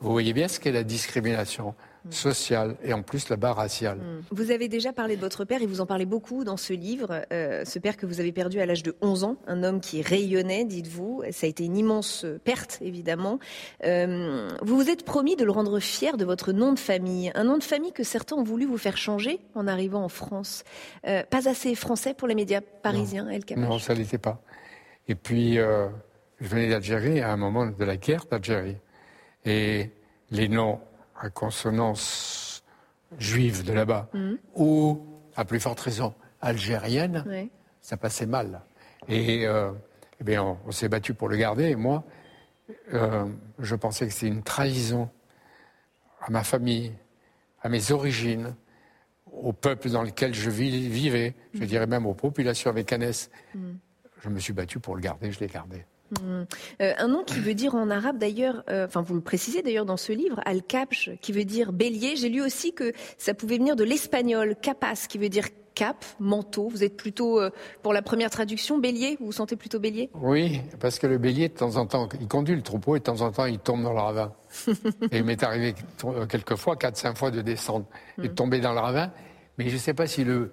vous 0.00 0.10
voyez 0.12 0.32
bien 0.32 0.48
ce 0.48 0.58
qu'est 0.58 0.72
la 0.72 0.82
discrimination. 0.82 1.74
Mm. 2.04 2.12
sociale 2.12 2.76
et 2.82 2.94
en 2.94 3.02
plus 3.02 3.28
la 3.28 3.36
barre 3.36 3.56
raciale. 3.56 3.98
Mm. 3.98 4.22
Vous 4.30 4.50
avez 4.50 4.68
déjà 4.68 4.92
parlé 4.92 5.16
de 5.16 5.20
votre 5.20 5.44
père 5.44 5.60
et 5.60 5.66
vous 5.66 5.82
en 5.82 5.86
parlez 5.86 6.06
beaucoup 6.06 6.44
dans 6.44 6.56
ce 6.56 6.72
livre, 6.72 7.26
euh, 7.30 7.64
ce 7.66 7.78
père 7.78 7.98
que 7.98 8.06
vous 8.06 8.20
avez 8.20 8.32
perdu 8.32 8.58
à 8.58 8.64
l'âge 8.64 8.82
de 8.82 8.96
11 9.02 9.24
ans, 9.24 9.36
un 9.46 9.62
homme 9.62 9.80
qui 9.80 10.00
rayonnait, 10.00 10.64
dites-vous. 10.64 11.22
Ça 11.30 11.46
a 11.46 11.50
été 11.50 11.64
une 11.64 11.76
immense 11.76 12.24
perte, 12.42 12.78
évidemment. 12.80 13.38
Euh, 13.84 14.48
vous 14.62 14.76
vous 14.76 14.88
êtes 14.88 15.04
promis 15.04 15.36
de 15.36 15.44
le 15.44 15.50
rendre 15.50 15.78
fier 15.78 16.16
de 16.16 16.24
votre 16.24 16.52
nom 16.52 16.72
de 16.72 16.78
famille, 16.78 17.30
un 17.34 17.44
nom 17.44 17.58
de 17.58 17.64
famille 17.64 17.92
que 17.92 18.04
certains 18.04 18.36
ont 18.36 18.44
voulu 18.44 18.64
vous 18.64 18.78
faire 18.78 18.96
changer 18.96 19.40
en 19.54 19.66
arrivant 19.68 20.02
en 20.02 20.08
France. 20.08 20.64
Euh, 21.06 21.22
pas 21.24 21.50
assez 21.50 21.74
français 21.74 22.14
pour 22.14 22.28
les 22.28 22.34
médias 22.34 22.62
parisiens, 22.62 23.28
El 23.28 23.42
Non, 23.58 23.78
ça 23.78 23.92
l'était 23.92 24.18
pas. 24.18 24.40
Et 25.06 25.14
puis, 25.14 25.56
je 25.56 25.88
venais 26.40 26.70
d'Algérie 26.70 27.20
à 27.20 27.30
un 27.30 27.36
moment 27.36 27.66
de 27.66 27.84
la 27.84 27.96
guerre 27.96 28.24
d'Algérie. 28.30 28.76
Et 29.44 29.90
les 30.30 30.48
noms 30.48 30.80
à 31.20 31.30
consonance 31.30 32.64
juive 33.18 33.64
de 33.64 33.72
là-bas, 33.72 34.08
mm. 34.12 34.34
ou, 34.54 35.04
à 35.36 35.44
plus 35.44 35.60
forte 35.60 35.80
raison, 35.80 36.14
algérienne, 36.40 37.48
ça 37.80 37.96
passait 37.96 38.26
mal. 38.26 38.62
Et, 39.08 39.46
euh, 39.46 39.72
eh 40.20 40.24
bien, 40.24 40.58
on, 40.66 40.70
s'est 40.70 40.88
battu 40.88 41.14
pour 41.14 41.28
le 41.28 41.36
garder. 41.36 41.70
Et 41.70 41.76
moi, 41.76 42.04
euh, 42.94 43.26
je 43.58 43.74
pensais 43.74 44.06
que 44.06 44.12
c'était 44.12 44.28
une 44.28 44.42
trahison 44.42 45.08
à 46.20 46.30
ma 46.30 46.44
famille, 46.44 46.92
à 47.62 47.68
mes 47.68 47.92
origines, 47.92 48.54
au 49.32 49.52
peuple 49.52 49.90
dans 49.90 50.02
lequel 50.02 50.34
je 50.34 50.50
vivais, 50.50 51.34
je 51.54 51.64
dirais 51.64 51.86
même 51.86 52.06
aux 52.06 52.14
populations 52.14 52.70
avec 52.70 52.92
Anès. 52.92 53.30
Mm. 53.54 53.72
Je 54.22 54.28
me 54.28 54.38
suis 54.38 54.52
battu 54.52 54.80
pour 54.80 54.94
le 54.94 55.00
garder, 55.00 55.32
je 55.32 55.40
l'ai 55.40 55.46
gardé. 55.46 55.84
Mm. 56.10 56.42
Euh, 56.82 56.92
un 56.98 57.08
nom 57.08 57.24
qui 57.24 57.40
veut 57.40 57.54
dire 57.54 57.74
en 57.74 57.90
arabe 57.90 58.18
d'ailleurs, 58.18 58.64
euh, 58.68 58.86
enfin 58.86 59.02
vous 59.02 59.14
le 59.14 59.20
précisez 59.20 59.62
d'ailleurs 59.62 59.86
dans 59.86 59.96
ce 59.96 60.12
livre, 60.12 60.40
al-kabsh, 60.44 61.10
qui 61.20 61.32
veut 61.32 61.44
dire 61.44 61.72
bélier. 61.72 62.16
J'ai 62.16 62.28
lu 62.28 62.42
aussi 62.42 62.72
que 62.72 62.92
ça 63.18 63.34
pouvait 63.34 63.58
venir 63.58 63.76
de 63.76 63.84
l'espagnol, 63.84 64.56
capas, 64.60 65.06
qui 65.08 65.18
veut 65.18 65.28
dire 65.28 65.46
cap, 65.74 66.04
manteau. 66.18 66.68
Vous 66.68 66.84
êtes 66.84 66.96
plutôt, 66.96 67.40
euh, 67.40 67.50
pour 67.82 67.92
la 67.92 68.02
première 68.02 68.30
traduction, 68.30 68.78
bélier? 68.78 69.16
Vous 69.20 69.26
vous 69.26 69.32
sentez 69.32 69.56
plutôt 69.56 69.78
bélier? 69.78 70.10
Oui, 70.14 70.60
parce 70.80 70.98
que 70.98 71.06
le 71.06 71.18
bélier, 71.18 71.48
de 71.48 71.54
temps 71.54 71.76
en 71.76 71.86
temps, 71.86 72.08
il 72.20 72.28
conduit 72.28 72.56
le 72.56 72.62
troupeau 72.62 72.96
et 72.96 72.98
de 72.98 73.04
temps 73.04 73.20
en 73.20 73.30
temps, 73.30 73.46
il 73.46 73.58
tombe 73.58 73.82
dans 73.82 73.92
le 73.92 74.00
ravin. 74.00 74.32
et 75.12 75.18
il 75.18 75.24
m'est 75.24 75.42
arrivé 75.42 75.74
quelques 76.28 76.56
fois, 76.56 76.76
quatre, 76.76 76.96
cinq 76.96 77.16
fois, 77.16 77.30
de 77.30 77.40
descendre 77.40 77.86
et 78.18 78.22
de 78.22 78.32
mm. 78.32 78.34
tomber 78.34 78.60
dans 78.60 78.72
le 78.72 78.80
ravin. 78.80 79.12
Mais 79.58 79.68
je 79.68 79.74
ne 79.74 79.80
sais 79.80 79.94
pas 79.94 80.06
si 80.06 80.24
le, 80.24 80.52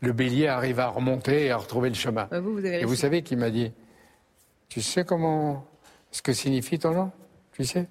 le 0.00 0.12
bélier 0.12 0.48
arrive 0.48 0.80
à 0.80 0.88
remonter 0.88 1.46
et 1.46 1.50
à 1.50 1.56
retrouver 1.56 1.88
le 1.88 1.94
chemin. 1.94 2.28
Ah, 2.30 2.40
vous, 2.40 2.58
et 2.64 2.84
vous 2.84 2.96
savez 2.96 3.22
qu'il 3.22 3.38
m'a 3.38 3.50
dit 3.50 3.72
tu 4.72 4.80
sais 4.80 5.04
comment, 5.04 5.66
ce 6.10 6.22
que 6.22 6.32
signifie 6.32 6.78
ton 6.78 6.92
nom? 6.92 7.12
Tu 7.52 7.62
sais? 7.62 7.88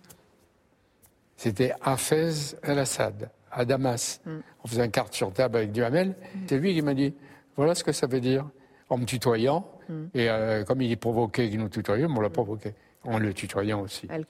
C'était 1.37 1.73
Hafez 1.79 2.55
el-Assad, 2.63 3.29
à 3.51 3.65
Damas. 3.65 4.19
Mm. 4.25 4.31
On 4.63 4.67
faisait 4.67 4.85
une 4.85 4.89
carte 4.89 5.13
sur 5.13 5.31
table 5.31 5.57
avec 5.57 5.71
du 5.71 5.83
Hamel. 5.83 6.09
Mm. 6.09 6.39
C'est 6.47 6.57
lui 6.57 6.73
qui 6.73 6.81
m'a 6.81 6.95
dit 6.95 7.13
voilà 7.55 7.75
ce 7.75 7.83
que 7.83 7.91
ça 7.91 8.07
veut 8.07 8.19
dire, 8.19 8.49
en 8.89 8.97
me 8.97 9.05
tutoyant. 9.05 9.69
Mm. 9.89 10.05
Et 10.15 10.27
euh, 10.27 10.63
comme 10.63 10.81
il 10.81 10.91
est 10.91 10.95
provoqué 10.95 11.51
qu'il 11.51 11.59
nous 11.59 11.69
tutoyait, 11.69 12.07
on 12.09 12.19
l'a 12.19 12.31
provoqué. 12.31 12.73
En 13.03 13.17
le 13.17 13.33
tutoyant 13.33 13.81
aussi. 13.81 14.05
al 14.09 14.25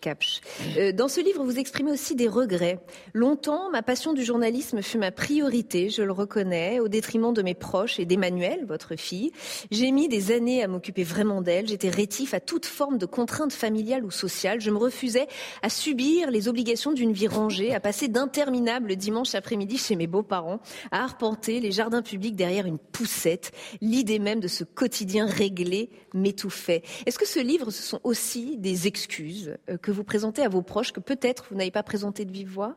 euh, 0.78 0.94
dans 0.94 1.10
ce 1.10 1.20
livre, 1.20 1.44
vous 1.44 1.60
exprimez 1.60 1.92
aussi 1.92 2.16
des 2.16 2.30
regrets. 2.30 2.80
Longtemps, 3.13 3.70
ma 3.70 3.82
passion 3.82 4.13
du 4.13 4.24
journalisme 4.24 4.82
fut 4.82 4.98
ma 4.98 5.12
priorité, 5.12 5.90
je 5.90 6.01
le 6.04 6.13
reconnais, 6.13 6.80
au 6.80 6.88
détriment 6.88 7.34
de 7.34 7.42
mes 7.42 7.54
proches 7.54 8.00
et 8.00 8.06
d'Emmanuel, 8.06 8.63
votre 8.66 8.96
fille. 8.96 9.34
J'ai 9.72 9.92
mis 9.92 10.08
des 10.08 10.32
années 10.32 10.63
à 10.63 10.70
m'occuper 10.70 11.04
vraiment 11.04 11.42
d'elle. 11.42 11.68
J'étais 11.68 11.90
rétif 11.90 12.34
à 12.34 12.40
toute 12.40 12.66
forme 12.66 12.98
de 12.98 13.06
contrainte 13.06 13.51
familiale 13.51 14.06
ou 14.06 14.12
sociale. 14.12 14.62
Je 14.62 14.72
me 14.72 14.78
refusais 14.78 15.28
à 15.62 15.70
subir 15.70 16.32
les 16.32 16.48
obligations 16.48 16.94
d'une 16.94 17.12
vie 17.12 17.28
rangée, 17.28 17.74
à 17.75 17.82
passer 17.82 18.08
d'interminables 18.08 18.96
dimanches 18.96 19.36
après-midi 19.36 19.78
chez 19.78 19.98
mes 19.98 20.08
beaux-parents, 20.08 20.62
à 20.92 21.04
arpenter 21.04 21.60
les 21.60 21.74
jardins 21.74 22.01
publics 22.01 22.38
derrière 22.38 22.66
une 22.66 22.80
poussette. 22.80 23.51
L'idée 23.82 24.20
même 24.20 24.40
de 24.40 24.48
ce 24.48 24.63
quotidien 24.63 25.25
réglé 25.25 25.90
m'étouffait. 26.13 26.84
Est-ce 27.06 27.20
que 27.20 27.28
ce 27.28 27.40
livre, 27.40 27.70
ce 27.72 27.84
sont 27.84 28.00
aussi 28.06 28.61
des 28.62 28.88
excuses 28.88 29.58
euh, 29.70 29.77
que 29.77 29.91
vous 29.91 30.03
présentez 30.03 30.44
à 30.44 30.50
vos 30.50 30.62
proches 30.62 30.94
que 30.94 31.00
peut-être 31.00 31.48
vous 31.50 31.58
n'avez 31.58 31.72
pas 31.72 31.84
présenté 31.84 32.24
de 32.25 32.32
vive 32.32 32.50
voix 32.50 32.75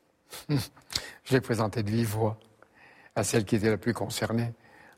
Je 0.48 1.34
l'ai 1.34 1.40
présenté 1.40 1.82
de 1.82 1.90
vive 1.90 2.08
voix 2.08 2.38
à 3.16 3.24
celle 3.24 3.44
qui 3.44 3.56
était 3.56 3.70
la 3.70 3.76
plus 3.76 3.92
concernée, 3.92 4.52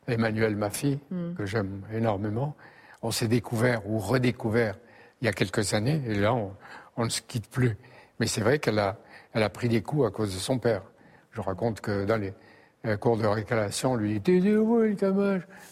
Emmanuelle, 0.07 0.55
ma 0.55 0.71
fille, 0.71 0.99
hmm. 1.11 1.35
que 1.35 1.47
j'aime 1.47 1.83
énormément. 1.93 2.55
On 3.01 3.11
s'est 3.11 3.29
découvert 3.29 3.89
ou 3.89 3.99
redécouvert 3.99 4.77
il 5.21 5.25
y 5.25 5.29
a 5.29 5.33
quelques 5.33 5.73
années, 5.75 6.03
et 6.07 6.15
là, 6.15 6.35
on, 6.35 7.05
ne 7.05 7.09
se 7.09 7.23
quitte 7.23 7.49
plus. 7.49 7.77
Mais 8.21 8.27
c'est 8.27 8.41
vrai 8.41 8.59
qu'elle 8.59 8.79
a, 8.79 8.99
elle 9.33 9.43
a 9.43 9.49
pris 9.49 9.69
des 9.69 9.83
coups 9.83 10.07
à 10.07 10.11
cause 10.11 10.35
de 10.35 10.39
son 10.39 10.59
père. 10.59 10.83
Je 11.31 11.41
raconte 11.41 11.81
que 11.81 12.05
dans 12.05 12.17
les, 12.17 12.35
un 12.85 12.97
cours 12.97 13.17
de 13.17 13.27
récréation, 13.27 13.95
lui 13.95 14.19
dit 14.19 14.43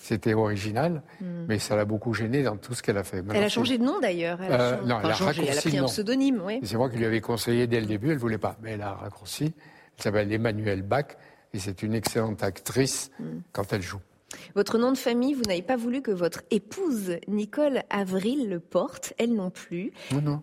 C'était 0.00 0.34
original, 0.34 1.02
hmm. 1.20 1.46
mais 1.48 1.58
ça 1.58 1.74
l'a 1.74 1.84
beaucoup 1.84 2.14
gêné 2.14 2.42
dans 2.42 2.56
tout 2.56 2.74
ce 2.74 2.82
qu'elle 2.82 2.98
a 2.98 3.04
fait. 3.04 3.24
elle 3.34 3.42
a 3.42 3.48
changé 3.48 3.78
de 3.78 3.84
nom 3.84 3.98
d'ailleurs. 4.00 4.40
Elle, 4.42 4.52
a 4.52 4.60
euh, 4.60 4.82
non, 4.84 5.00
elle, 5.02 5.10
a 5.10 5.14
changé, 5.14 5.42
elle 5.46 5.58
a 5.58 5.60
pris 5.60 5.78
un 5.78 5.86
pseudonyme. 5.86 6.40
Oui. 6.44 6.60
C'est 6.62 6.76
moi 6.76 6.88
qui 6.88 6.98
lui 6.98 7.06
avais 7.06 7.20
conseillé 7.20 7.66
dès 7.66 7.80
le 7.80 7.86
début, 7.86 8.08
elle 8.08 8.14
ne 8.14 8.20
voulait 8.20 8.38
pas. 8.38 8.56
Mais 8.62 8.72
elle 8.72 8.82
a 8.82 8.92
raccourci. 8.92 9.52
Elle 9.96 10.02
s'appelle 10.02 10.32
Emmanuelle 10.32 10.82
Bach 10.82 11.16
et 11.52 11.58
c'est 11.58 11.82
une 11.82 11.94
excellente 11.94 12.42
actrice 12.42 13.10
hmm. 13.18 13.40
quand 13.52 13.72
elle 13.72 13.82
joue. 13.82 14.00
Votre 14.54 14.78
nom 14.78 14.92
de 14.92 14.98
famille, 14.98 15.34
vous 15.34 15.42
n'avez 15.42 15.62
pas 15.62 15.76
voulu 15.76 16.02
que 16.02 16.12
votre 16.12 16.42
épouse, 16.52 17.16
Nicole 17.26 17.82
Avril, 17.90 18.48
le 18.48 18.60
porte, 18.60 19.12
elle 19.18 19.34
non 19.34 19.50
plus. 19.50 19.92
Non, 20.12 20.22
non, 20.22 20.42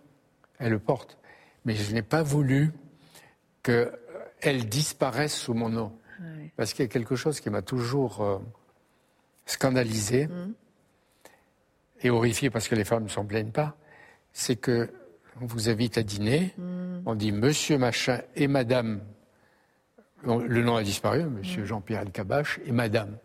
elle 0.58 0.72
le 0.72 0.78
porte. 0.78 1.16
Mais 1.64 1.74
je 1.74 1.94
n'ai 1.94 2.02
pas 2.02 2.22
voulu 2.22 2.72
qu'elle 3.62 4.68
disparaisse 4.68 5.34
sous 5.34 5.54
mon 5.54 5.70
nom. 5.70 5.92
Parce 6.56 6.72
qu'il 6.72 6.84
y 6.84 6.88
a 6.88 6.90
quelque 6.90 7.16
chose 7.16 7.40
qui 7.40 7.50
m'a 7.50 7.62
toujours 7.62 8.22
euh, 8.22 8.38
scandalisé 9.46 10.26
mm. 10.26 10.52
et 12.02 12.10
horrifié 12.10 12.50
parce 12.50 12.68
que 12.68 12.74
les 12.74 12.84
femmes 12.84 13.04
ne 13.04 13.08
s'en 13.08 13.24
plaignent 13.24 13.52
pas. 13.52 13.76
C'est 14.32 14.56
que 14.56 14.90
on 15.40 15.46
vous 15.46 15.68
invite 15.68 15.98
à 15.98 16.02
dîner, 16.02 16.54
mm. 16.58 17.02
on 17.06 17.14
dit 17.14 17.32
monsieur 17.32 17.78
machin 17.78 18.20
et 18.34 18.48
madame. 18.48 19.00
Le 20.24 20.62
nom 20.64 20.74
a 20.74 20.82
disparu, 20.82 21.24
monsieur 21.24 21.62
mm. 21.62 21.66
Jean-Pierre 21.66 22.02
Elkabach 22.02 22.60
et 22.66 22.72
madame. 22.72 23.18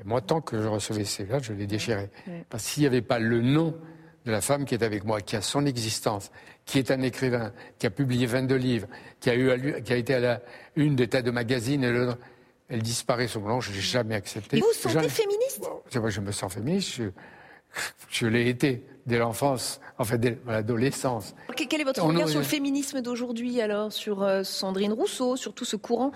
Et 0.00 0.04
moi, 0.04 0.20
tant 0.20 0.40
que 0.40 0.60
je 0.60 0.68
recevais 0.68 1.04
ces 1.04 1.24
lettres, 1.24 1.44
je 1.44 1.52
les 1.52 1.66
déchirais. 1.66 2.10
Parce 2.50 2.70
qu'il 2.70 2.82
n'y 2.82 2.86
avait 2.86 3.02
pas 3.02 3.18
le 3.18 3.40
nom 3.40 3.74
de 4.28 4.32
la 4.32 4.42
femme 4.42 4.66
qui 4.66 4.74
est 4.74 4.82
avec 4.82 5.04
moi, 5.04 5.22
qui 5.22 5.36
a 5.36 5.42
son 5.42 5.64
existence, 5.64 6.30
qui 6.66 6.78
est 6.78 6.90
un 6.90 7.00
écrivain, 7.00 7.50
qui 7.78 7.86
a 7.86 7.90
publié 7.90 8.26
22 8.26 8.56
livres, 8.56 8.86
qui 9.20 9.30
a, 9.30 9.34
eu, 9.34 9.82
qui 9.82 9.92
a 9.94 9.96
été 9.96 10.14
à 10.14 10.20
la 10.20 10.42
une 10.76 10.96
des 10.96 11.08
tas 11.08 11.22
de 11.22 11.30
magazines, 11.30 11.82
et 11.82 12.14
elle 12.68 12.82
disparaît 12.82 13.26
sur 13.26 13.40
blanc, 13.40 13.60
je 13.60 13.72
n'ai 13.72 13.80
jamais 13.80 14.14
accepté. 14.14 14.60
vous 14.60 14.66
vous 14.66 14.90
sentez 14.90 15.08
féministe? 15.08 15.64
Je 15.90 16.20
me 16.20 16.30
sens 16.30 16.52
féministe, 16.52 17.00
je 18.10 18.26
l'ai 18.26 18.50
été 18.50 18.84
dès 19.08 19.18
l'enfance, 19.18 19.80
en 19.98 20.04
fait, 20.04 20.18
dès 20.18 20.38
l'adolescence. 20.46 21.34
Quel 21.56 21.80
est 21.80 21.84
votre 21.84 22.04
regard 22.04 22.28
sur 22.28 22.38
le 22.38 22.44
féminisme 22.44 23.00
d'aujourd'hui, 23.00 23.60
alors 23.60 23.92
Sur 23.92 24.22
euh, 24.22 24.44
Sandrine 24.44 24.92
Rousseau, 24.92 25.34
sur 25.36 25.54
tout 25.54 25.64
ce 25.64 25.74
courant? 25.74 26.12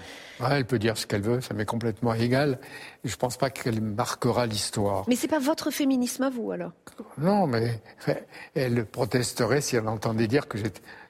Elle 0.49 0.67
peut 0.67 0.79
dire 0.79 0.97
ce 0.97 1.07
qu'elle 1.07 1.23
veut, 1.23 1.41
ça 1.41 1.55
m'est 1.55 1.65
complètement 1.65 2.15
égal. 2.15 2.61
je 3.03 3.13
ne 3.13 3.17
pense 3.17 3.37
pas 3.37 3.51
qu'elle 3.51 3.81
marquera 3.81 4.47
l'histoire. 4.47 5.05
Mais 5.09 5.17
ce 5.17 5.23
n'est 5.23 5.29
pas 5.29 5.41
votre 5.41 5.71
féminisme 5.71 6.23
à 6.23 6.31
vous, 6.31 6.53
alors? 6.53 6.73
Non, 7.19 7.47
mais 7.47 7.81
elle 8.55 8.85
protesterait 8.85 9.63
si 9.63 9.75
elle 9.75 9.89
entendait 9.89 10.29
dire 10.29 10.47
que 10.47 10.59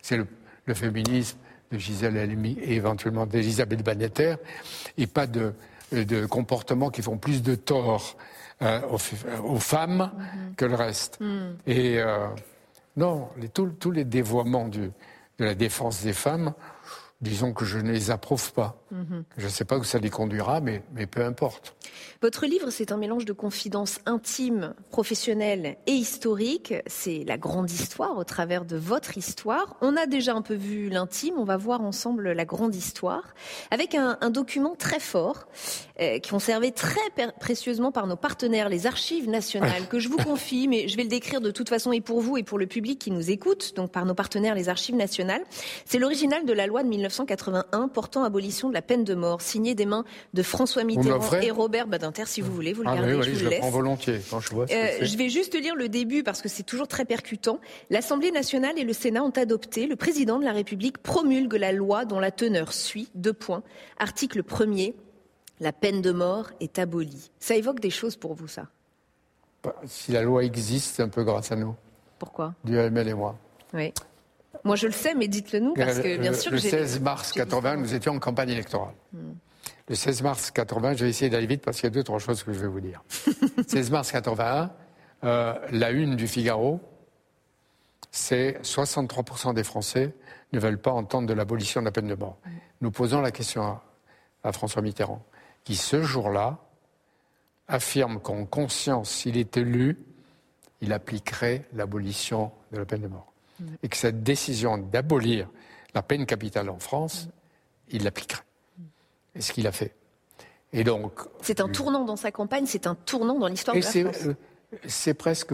c'est 0.01 0.17
le, 0.17 0.27
féminisme 0.75 1.37
de 1.73 1.79
Gisèle 1.79 2.17
Halimi 2.17 2.57
et 2.63 2.75
éventuellement 2.75 3.27
d'Elisabeth 3.27 3.83
Banneter, 3.83 4.37
et 4.97 5.07
pas 5.07 5.27
de, 5.27 5.53
de 5.93 6.27
comportements 6.27 6.91
qui 6.91 7.03
font 7.03 7.19
plus 7.19 7.43
de 7.43 7.55
tort 7.55 8.17
euh, 8.63 8.81
aux, 9.43 9.59
femmes 9.59 10.13
mhm. 10.15 10.55
que 10.57 10.65
le 10.65 10.75
reste. 10.75 11.19
Mhm. 11.21 11.57
Et 11.67 11.99
euh, 11.99 12.29
non, 12.97 13.29
tous 13.55 13.91
les 13.91 14.05
dévoiements 14.05 14.69
de 14.69 14.91
la 15.39 15.55
défense 15.55 16.03
des 16.03 16.13
femmes 16.13 16.55
disons 17.23 17.53
que 17.53 17.65
je 17.65 17.79
ne 17.79 17.93
les 17.93 18.11
approuve 18.11 18.53
pas. 18.53 18.83
Mhm. 18.91 19.25
Je 19.39 19.45
ne 19.45 19.51
sais 19.51 19.65
pas 19.65 19.79
où 19.79 19.85
ça 19.85 19.99
les 19.99 20.11
conduira, 20.11 20.61
mais, 20.61 20.83
mais 20.93 21.07
peu 21.07 21.25
importe. 21.25 21.77
Votre 22.21 22.47
livre, 22.47 22.71
c'est 22.71 22.93
un 22.93 22.97
mélange 22.97 23.25
de 23.25 23.33
confidences 23.33 24.01
intimes, 24.07 24.75
professionnelles 24.91 25.77
et 25.87 25.93
historiques. 25.93 26.75
C'est 26.87 27.25
la 27.25 27.39
grande 27.39 27.71
histoire 27.71 28.19
au 28.19 28.25
travers 28.25 28.65
de 28.65 28.77
votre 28.77 29.17
histoire. 29.17 29.77
On 29.81 29.97
a 29.97 30.07
déjà 30.07 30.35
un 30.35 30.43
peu 30.43 30.55
vu 30.55 30.89
l'intime, 30.89 31.35
on 31.39 31.45
va 31.45 31.57
voir 31.57 31.81
ensemble 31.83 32.33
la 32.33 32.45
grande 32.45 32.75
histoire, 32.75 33.35
avec 33.71 33.95
un, 33.95 34.17
document 34.31 34.75
très 34.77 35.01
fort, 35.01 35.47
euh, 36.01 36.19
conservé 36.19 36.73
très 36.73 37.01
précieusement 37.39 37.93
par 37.93 38.07
nos 38.07 38.17
partenaires, 38.17 38.69
les 38.69 38.87
archives 38.87 39.29
nationales, 39.29 39.87
que 39.89 39.99
je 40.01 40.09
vous 40.09 40.17
confie, 40.25 40.67
mais 40.69 40.89
je 40.89 40.97
vais 40.97 41.03
le 41.03 41.09
décrire 41.09 41.41
de 41.41 41.51
toute 41.51 41.69
façon 41.69 41.93
et 41.93 42.01
pour 42.01 42.21
vous 42.21 42.37
et 42.37 42.43
pour 42.43 42.59
le 42.59 42.67
public 42.67 42.99
qui 42.99 43.11
nous 43.11 43.31
écoute, 43.31 43.75
donc 43.77 43.93
par 43.93 44.07
nos 44.07 44.15
partenaires, 44.15 44.55
les 44.55 44.69
archives 44.69 44.97
nationales. 44.97 45.43
C'est 45.85 45.99
l'original 45.99 46.45
de 46.47 46.53
la 46.53 46.67
loi 46.67 46.83
de 46.83 46.89
19 46.89 47.12
1981 47.13 47.89
portant 47.89 48.25
abolition 48.25 48.69
de 48.69 48.75
la 48.75 48.83
peine 48.83 49.05
de 49.05 49.15
mort, 49.15 49.43
signé 49.43 49.75
des 49.75 49.87
mains 49.87 50.05
de 50.35 50.43
François 50.43 50.85
Mitterrand 50.85 51.41
et 51.41 51.51
Robert 51.51 51.87
Badinter, 51.87 52.25
si 52.27 52.41
vous 52.41 52.53
voulez, 52.53 52.73
vous 52.73 52.83
le 52.83 52.89
ah 52.89 52.97
gardez, 52.97 53.23
je, 53.23 53.45
vous 53.45 53.51
le 53.51 53.59
prends 53.59 53.71
volontiers 53.71 54.21
quand 54.31 54.41
je 54.41 54.51
vois. 54.51 54.67
Euh, 54.71 54.99
je 55.01 55.17
vais 55.17 55.29
juste 55.29 55.55
lire 55.55 55.77
le 55.77 55.89
début 55.89 56.23
parce 56.23 56.43
que 56.43 56.49
c'est 56.49 56.63
toujours 56.63 56.89
très 56.89 57.05
percutant. 57.05 57.61
L'Assemblée 57.91 58.31
nationale 58.31 58.79
et 58.79 58.85
le 58.85 58.93
Sénat 58.93 59.23
ont 59.23 59.31
adopté, 59.31 59.87
le 59.87 59.97
président 59.97 60.39
de 60.39 60.45
la 60.45 60.53
République 60.53 60.99
promulgue 60.99 61.55
la 61.55 61.73
loi 61.73 62.05
dont 62.05 62.19
la 62.19 62.31
teneur 62.31 62.73
suit, 62.73 63.09
deux 63.15 63.33
points. 63.33 63.63
Article 63.99 64.43
1er, 64.43 64.95
la 65.61 65.73
peine 65.73 66.03
de 66.03 66.13
mort 66.13 66.51
est 66.61 66.79
abolie. 66.79 67.31
Ça 67.39 67.55
évoque 67.55 67.81
des 67.81 67.91
choses 67.91 68.17
pour 68.17 68.35
vous, 68.35 68.49
ça? 68.49 68.69
Bah, 69.63 69.75
Si 69.87 70.13
la 70.13 70.23
loi 70.23 70.45
existe, 70.45 70.97
c'est 70.97 71.03
un 71.03 71.09
peu 71.09 71.23
grâce 71.23 71.53
à 71.53 71.57
nous. 71.57 71.75
Pourquoi? 72.19 72.55
Dieu, 72.65 72.79
elle 72.79 73.09
et 73.09 73.15
moi. 73.15 73.37
Oui. 73.75 73.93
Moi, 74.65 74.77
je 74.77 74.87
le 74.87 74.93
sais, 74.93 75.15
mais 75.15 75.29
dites-le 75.29 75.61
nous, 75.61 75.75
parce 75.75 75.99
que 75.99 76.17
bien 76.19 76.33
sûr. 76.33 76.53
Le 76.53 76.59
16 76.59 77.01
mars 77.01 77.33
80, 77.33 77.77
nous 77.77 77.95
étions 77.95 78.15
en 78.15 78.19
campagne 78.19 78.51
électorale. 78.51 78.95
Hmm. 79.13 79.33
Le 79.89 79.95
16 79.95 80.23
mars 80.23 80.51
80, 80.51 80.95
je 80.95 81.05
vais 81.05 81.11
essayer 81.11 81.31
d'aller 81.31 81.47
vite 81.47 81.63
parce 81.63 81.79
qu'il 81.79 81.85
y 81.85 81.89
a 81.89 81.91
deux, 81.91 82.05
trois 82.05 82.19
choses 82.19 82.43
que 82.43 82.53
je 82.53 82.61
vais 82.61 82.69
vous 82.69 82.81
dire. 82.81 83.03
16 83.67 83.91
mars 83.91 84.13
81, 84.13 84.71
euh, 85.25 85.55
la 85.71 85.91
une 85.91 86.17
du 86.17 86.29
Figaro, 86.29 86.81
c'est 88.11 88.61
63% 88.63 89.55
des 89.55 89.65
Français 89.65 90.15
ne 90.53 90.61
veulent 90.61 90.81
pas 90.81 90.93
entendre 90.93 91.27
de 91.27 91.33
l'abolition 91.33 91.81
de 91.81 91.87
la 91.87 91.93
peine 91.93 92.09
de 92.09 92.15
mort. 92.15 92.39
Nous 92.81 92.91
posons 92.91 93.21
la 93.21 93.31
question 93.31 93.79
à, 94.45 94.53
François 94.53 94.83
Mitterrand, 94.83 95.25
qui 95.65 95.77
ce 95.77 96.03
jour-là 96.03 96.59
affirme 97.69 98.21
qu'en 98.21 98.45
conscience, 98.45 99.11
s'il 99.11 99.37
est 99.37 99.57
élu, 99.57 99.99
il 100.81 100.93
appliquerait 100.93 101.65
l'abolition 101.73 102.53
de 102.73 102.79
la 102.79 102.85
peine 102.85 103.03
de 103.03 103.09
mort. 103.09 103.32
Et 103.83 103.89
que 103.89 103.97
cette 103.97 104.23
décision 104.23 104.79
d'abolir 104.79 105.49
la 105.95 106.03
peine 106.03 106.27
capitale 106.27 106.71
en 106.71 106.79
France, 106.79 107.29
il 107.91 108.05
l'appliquerait. 108.05 108.43
Et 109.35 109.41
ce 109.41 109.53
qu'il 109.53 109.67
a 109.67 109.73
fait. 109.73 109.95
Et 110.73 110.85
donc. 110.85 111.21
C'est 111.43 111.61
un 111.61 111.69
tournant 111.69 112.05
dans 112.05 112.17
sa 112.17 112.31
campagne, 112.31 112.67
c'est 112.67 112.87
un 112.87 112.95
tournant 112.95 113.39
dans 113.39 113.49
l'histoire 113.49 113.77
de 113.77 113.83
la 113.83 113.89
France. 113.89 114.27
Euh, 114.27 114.35
c'est 114.87 115.15
presque 115.15 115.53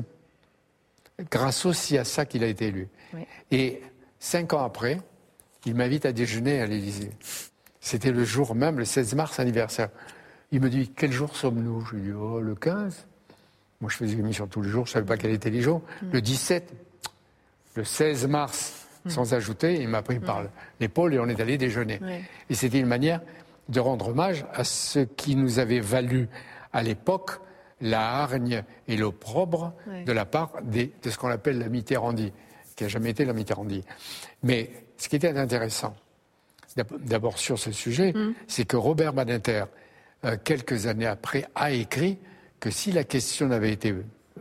grâce 1.31 1.67
aussi 1.67 1.99
à 1.99 2.05
ça 2.05 2.25
qu'il 2.25 2.45
a 2.45 2.47
été 2.47 2.67
élu. 2.67 2.89
Et 3.51 3.83
cinq 4.21 4.53
ans 4.53 4.65
après, 4.65 4.99
il 5.65 5.75
m'invite 5.75 6.07
à 6.07 6.13
déjeuner 6.13 6.61
à 6.61 6.67
l'Élysée. 6.67 7.11
C'était 7.81 8.13
le 8.13 8.25
jour 8.25 8.55
même, 8.55 8.79
le 8.79 8.85
16 8.85 9.15
mars 9.15 9.41
anniversaire. 9.41 9.89
Il 10.53 10.61
me 10.61 10.71
dit 10.71 10.93
Quel 10.95 11.13
jour 11.13 11.37
sommes-nous 11.37 11.81
Je 11.87 11.97
lui 11.97 12.03
dis 12.03 12.13
Oh, 12.13 12.41
le 12.41 12.55
15. 12.55 13.07
Moi, 13.81 13.91
je 13.91 13.97
faisais 13.97 14.15
une 14.15 14.21
émission 14.21 14.47
tous 14.47 14.63
les 14.63 14.69
jours, 14.69 14.87
je 14.87 14.91
ne 14.91 14.95
savais 14.95 15.07
pas 15.07 15.17
quel 15.17 15.31
était 15.31 15.51
les 15.51 15.63
jours. 15.63 15.83
Mm. 16.03 16.11
Le 16.13 16.21
17, 16.21 16.73
le 17.79 17.85
16 17.85 18.27
mars, 18.27 18.87
mm. 19.05 19.11
sans 19.11 19.35
ajouter, 19.35 19.81
il 19.81 19.89
m'a 19.89 20.03
pris 20.03 20.19
par 20.19 20.43
mm. 20.43 20.49
l'épaule 20.81 21.15
et 21.15 21.19
on 21.19 21.29
est 21.29 21.41
allé 21.41 21.57
déjeuner. 21.57 22.01
Et 22.51 22.55
c'était 22.55 22.81
une 22.81 22.87
manière 22.87 23.21
de 23.69 23.81
rendre 23.81 24.09
hommage 24.09 24.45
à 24.53 24.65
ce 24.65 25.01
qui 25.01 25.37
nous 25.37 25.59
avait 25.59 25.81
valu 25.81 26.29
à 26.73 26.83
l'époque 26.83 27.41
la 27.81 28.23
hargne 28.23 28.65
et 28.89 28.97
l'opprobre 28.97 29.73
de 30.05 30.11
la 30.11 30.25
part 30.25 30.53
de 30.65 30.91
ce 31.09 31.17
qu'on 31.17 31.29
appelle 31.29 31.59
la 31.59 31.69
Mitterrandie, 31.69 32.33
qui 32.75 32.83
n'a 32.83 32.89
jamais 32.89 33.11
été 33.11 33.25
la 33.25 33.33
Mitterrandie. 33.33 33.85
Mais 34.43 34.71
ce 34.97 35.09
qui 35.09 35.15
était 35.15 35.37
intéressant, 35.37 35.95
d'abord 36.77 37.39
sur 37.39 37.57
ce 37.57 37.71
sujet, 37.71 38.13
c'est 38.49 38.65
que 38.65 38.77
Robert 38.77 39.13
Badinter, 39.13 39.65
euh, 40.25 40.37
quelques 40.43 40.87
années 40.89 41.07
après, 41.07 41.45
a 41.55 41.71
écrit 41.71 42.19
que 42.59 42.71
si 42.71 42.91
la 42.91 43.05
question 43.05 43.47
n'avait 43.47 43.71
été 43.71 43.95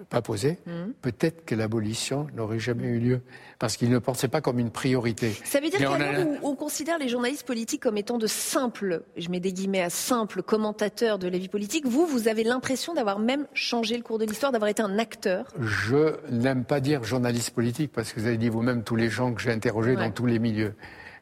pas 0.10 0.22
posée, 0.22 0.60
hmm. 0.66 0.92
peut-être 1.02 1.46
que 1.46 1.56
l'abolition 1.56 2.28
n'aurait 2.36 2.60
jamais 2.60 2.88
eu 2.88 3.00
lieu, 3.00 3.22
parce 3.60 3.78
qu'il 3.78 3.90
ne 3.90 4.00
pensait 4.00 4.28
pas 4.28 4.42
comme 4.42 4.60
une 4.60 4.72
priorité. 4.72 5.36
Ça 5.44 5.60
veut 5.60 5.70
dire 5.70 5.80
qu'on 5.80 6.50
on 6.52 6.56
considère 6.56 6.98
les 6.98 7.10
journalistes 7.10 7.46
politiques 7.46 7.82
comme 7.82 7.98
étant 7.98 8.18
de 8.18 8.28
simples, 8.28 9.04
je 9.16 9.30
mets 9.30 9.40
des 9.40 9.54
guillemets 9.54 9.82
à 9.82 9.90
simples 9.90 10.42
commentateurs 10.44 11.20
de 11.20 11.28
la 11.28 11.38
vie 11.38 11.50
politique. 11.50 11.86
Vous, 11.86 12.06
vous 12.06 12.28
avez 12.28 12.44
l'impression 12.44 12.94
d'avoir 12.94 13.20
même 13.20 13.48
changé 13.54 13.98
le 13.98 14.04
cours 14.04 14.20
de 14.20 14.26
l'histoire, 14.26 14.52
d'avoir 14.52 14.70
été 14.70 14.82
un 14.82 15.00
acteur? 15.00 15.46
Je 15.60 16.16
n'aime 16.32 16.64
pas 16.64 16.80
dire 16.80 17.04
journaliste 17.04 17.52
politique, 17.52 17.92
parce 17.92 18.14
que 18.14 18.20
vous 18.20 18.28
avez 18.28 18.38
dit 18.38 18.50
vous-même 18.50 18.84
tous 18.84 18.96
les 18.96 19.10
gens 19.10 19.34
que 19.34 19.42
j'ai 19.42 19.52
interrogés 19.52 19.96
dans 19.96 20.12
tous 20.12 20.26
les 20.26 20.40
milieux. 20.40 20.76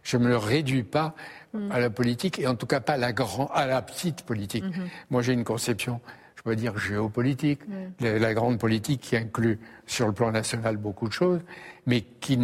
Je 0.03 0.17
ne 0.17 0.27
me 0.27 0.37
réduis 0.37 0.83
pas 0.83 1.15
hmm. 1.53 1.71
à 1.71 1.79
la 1.79 1.89
politique, 1.89 2.39
et 2.39 2.47
en 2.47 2.55
tout 2.55 2.67
cas 2.67 2.79
pas 2.79 2.93
à 2.93 2.97
la, 2.97 3.13
grand, 3.13 3.47
à 3.47 3.65
la 3.65 3.81
petite 3.81 4.21
politique. 4.23 4.63
Hmm. 4.63 4.87
Moi, 5.09 5.21
j'ai 5.21 5.33
une 5.33 5.43
conception 5.43 5.99
on 6.45 6.49
va 6.49 6.55
dire 6.55 6.77
géopolitique, 6.77 7.61
la, 7.99 8.33
grande 8.33 8.59
politique 8.59 9.01
qui 9.01 9.15
inclut 9.15 9.59
sur 9.87 10.07
le 10.07 10.13
plan 10.13 10.31
national 10.31 10.77
beaucoup 10.77 11.07
de 11.07 11.13
choses, 11.13 11.41
mais 11.87 12.01
qui, 12.01 12.39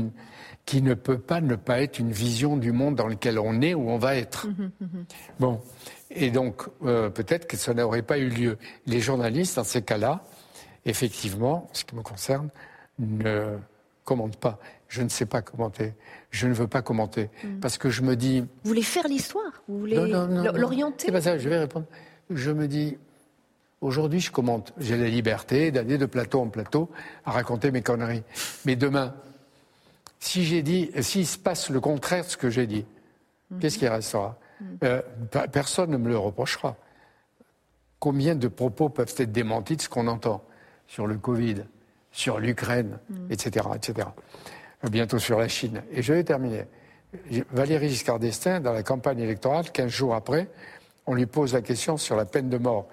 qui 0.65 0.81
ne 0.81 0.95
peut 0.95 1.19
pas 1.19 1.39
ne 1.39 1.55
pas 1.55 1.81
être 1.81 1.99
une 1.99 2.11
vision 2.11 2.57
du 2.57 2.71
monde 2.71 2.95
dans 2.95 3.07
lequel 3.07 3.37
on 3.37 3.61
est 3.61 3.75
ou 3.75 3.89
on 3.89 3.97
va 3.97 4.15
être. 4.15 4.47
Mhm, 4.47 4.71
mhm. 4.81 5.05
Bon, 5.39 5.61
et 6.09 6.31
donc 6.31 6.63
euh, 6.83 7.09
peut-être 7.09 7.47
que 7.47 7.57
ça 7.57 7.73
n'aurait 7.73 8.01
pas 8.01 8.17
eu 8.17 8.29
lieu. 8.29 8.57
Les 8.87 8.99
journalistes, 8.99 9.57
dans 9.57 9.63
ces 9.63 9.83
cas-là, 9.83 10.23
effectivement, 10.85 11.69
ce 11.71 11.85
qui 11.85 11.95
me 11.95 12.01
concerne, 12.01 12.49
ne 12.97 13.57
commentent 14.03 14.37
pas. 14.37 14.59
Je 14.87 15.03
ne 15.03 15.09
sais 15.09 15.27
pas 15.27 15.41
commenter. 15.41 15.93
Je 16.31 16.47
ne 16.47 16.53
veux 16.53 16.67
pas 16.67 16.81
commenter. 16.81 17.29
Mhm. 17.43 17.59
Parce 17.59 17.77
que 17.77 17.91
je 17.91 18.01
me 18.01 18.15
dis. 18.15 18.41
Vous 18.41 18.47
voulez 18.63 18.81
faire 18.81 19.07
l'histoire? 19.07 19.61
Vous 19.67 19.79
voulez 19.79 19.95
l'orienter? 19.95 21.05
C'est 21.05 21.11
pas 21.11 21.21
ça, 21.21 21.37
je 21.37 21.47
vais 21.47 21.59
répondre. 21.59 21.85
Je 22.31 22.51
me 22.51 22.67
dis, 22.67 22.97
Aujourd'hui, 23.81 24.19
je 24.19 24.31
commente. 24.31 24.73
J'ai 24.77 24.95
la 24.95 25.09
liberté 25.09 25.71
d'aller 25.71 25.97
de 25.97 26.05
plateau 26.05 26.41
en 26.41 26.47
plateau 26.47 26.89
à 27.25 27.31
raconter 27.31 27.71
mes 27.71 27.81
conneries. 27.81 28.23
Mais 28.65 28.75
demain, 28.75 29.15
si 30.19 30.45
j'ai 30.45 30.61
dit, 30.61 30.91
s'il 31.01 31.25
se 31.25 31.39
passe 31.39 31.71
le 31.71 31.79
contraire 31.79 32.23
de 32.23 32.29
ce 32.29 32.37
que 32.37 32.51
j'ai 32.51 32.67
dit, 32.67 32.85
qu'est-ce 33.59 33.79
qui 33.79 33.87
restera? 33.87 34.37
Mhm. 34.59 34.77
euh, 34.83 35.01
Personne 35.51 35.89
ne 35.89 35.97
me 35.97 36.09
le 36.09 36.17
reprochera. 36.17 36.77
Combien 37.99 38.35
de 38.35 38.47
propos 38.47 38.89
peuvent 38.89 39.13
être 39.17 39.31
démentis 39.31 39.77
de 39.77 39.81
ce 39.81 39.89
qu'on 39.89 40.07
entend 40.07 40.43
sur 40.87 41.07
le 41.07 41.17
Covid, 41.17 41.63
sur 42.11 42.39
l'Ukraine, 42.39 42.99
etc., 43.31 43.65
mhm. 43.67 43.75
etc. 43.75 44.07
Bientôt 44.91 45.17
sur 45.17 45.39
la 45.39 45.47
Chine. 45.47 45.81
Et 45.91 46.03
je 46.03 46.13
vais 46.13 46.23
terminer. 46.23 46.65
Valéry 47.51 47.89
Giscard 47.89 48.19
d'Estaing, 48.19 48.61
dans 48.61 48.73
la 48.73 48.83
campagne 48.83 49.19
électorale, 49.19 49.71
15 49.71 49.89
jours 49.89 50.15
après, 50.15 50.49
on 51.07 51.15
lui 51.15 51.25
pose 51.25 51.53
la 51.53 51.61
question 51.61 51.97
sur 51.97 52.15
la 52.15 52.25
peine 52.25 52.49
de 52.49 52.57
mort. 52.57 52.87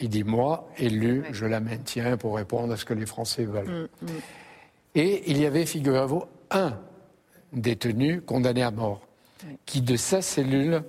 Il 0.00 0.08
dit 0.08 0.24
Moi, 0.24 0.68
élu, 0.78 1.24
je 1.30 1.46
la 1.46 1.60
maintiens 1.60 2.16
pour 2.16 2.36
répondre 2.36 2.72
à 2.72 2.76
ce 2.76 2.84
que 2.84 2.94
les 2.94 3.06
Français 3.06 3.44
veulent. 3.44 3.88
Mm, 4.02 4.06
mm. 4.06 4.08
Et 4.96 5.30
il 5.30 5.38
y 5.38 5.46
avait, 5.46 5.66
figurez-vous, 5.66 6.24
un 6.50 6.78
détenu 7.52 8.20
condamné 8.22 8.62
à 8.62 8.70
mort 8.70 9.06
qui, 9.66 9.82
de 9.82 9.96
sa 9.96 10.22
cellule, 10.22 10.82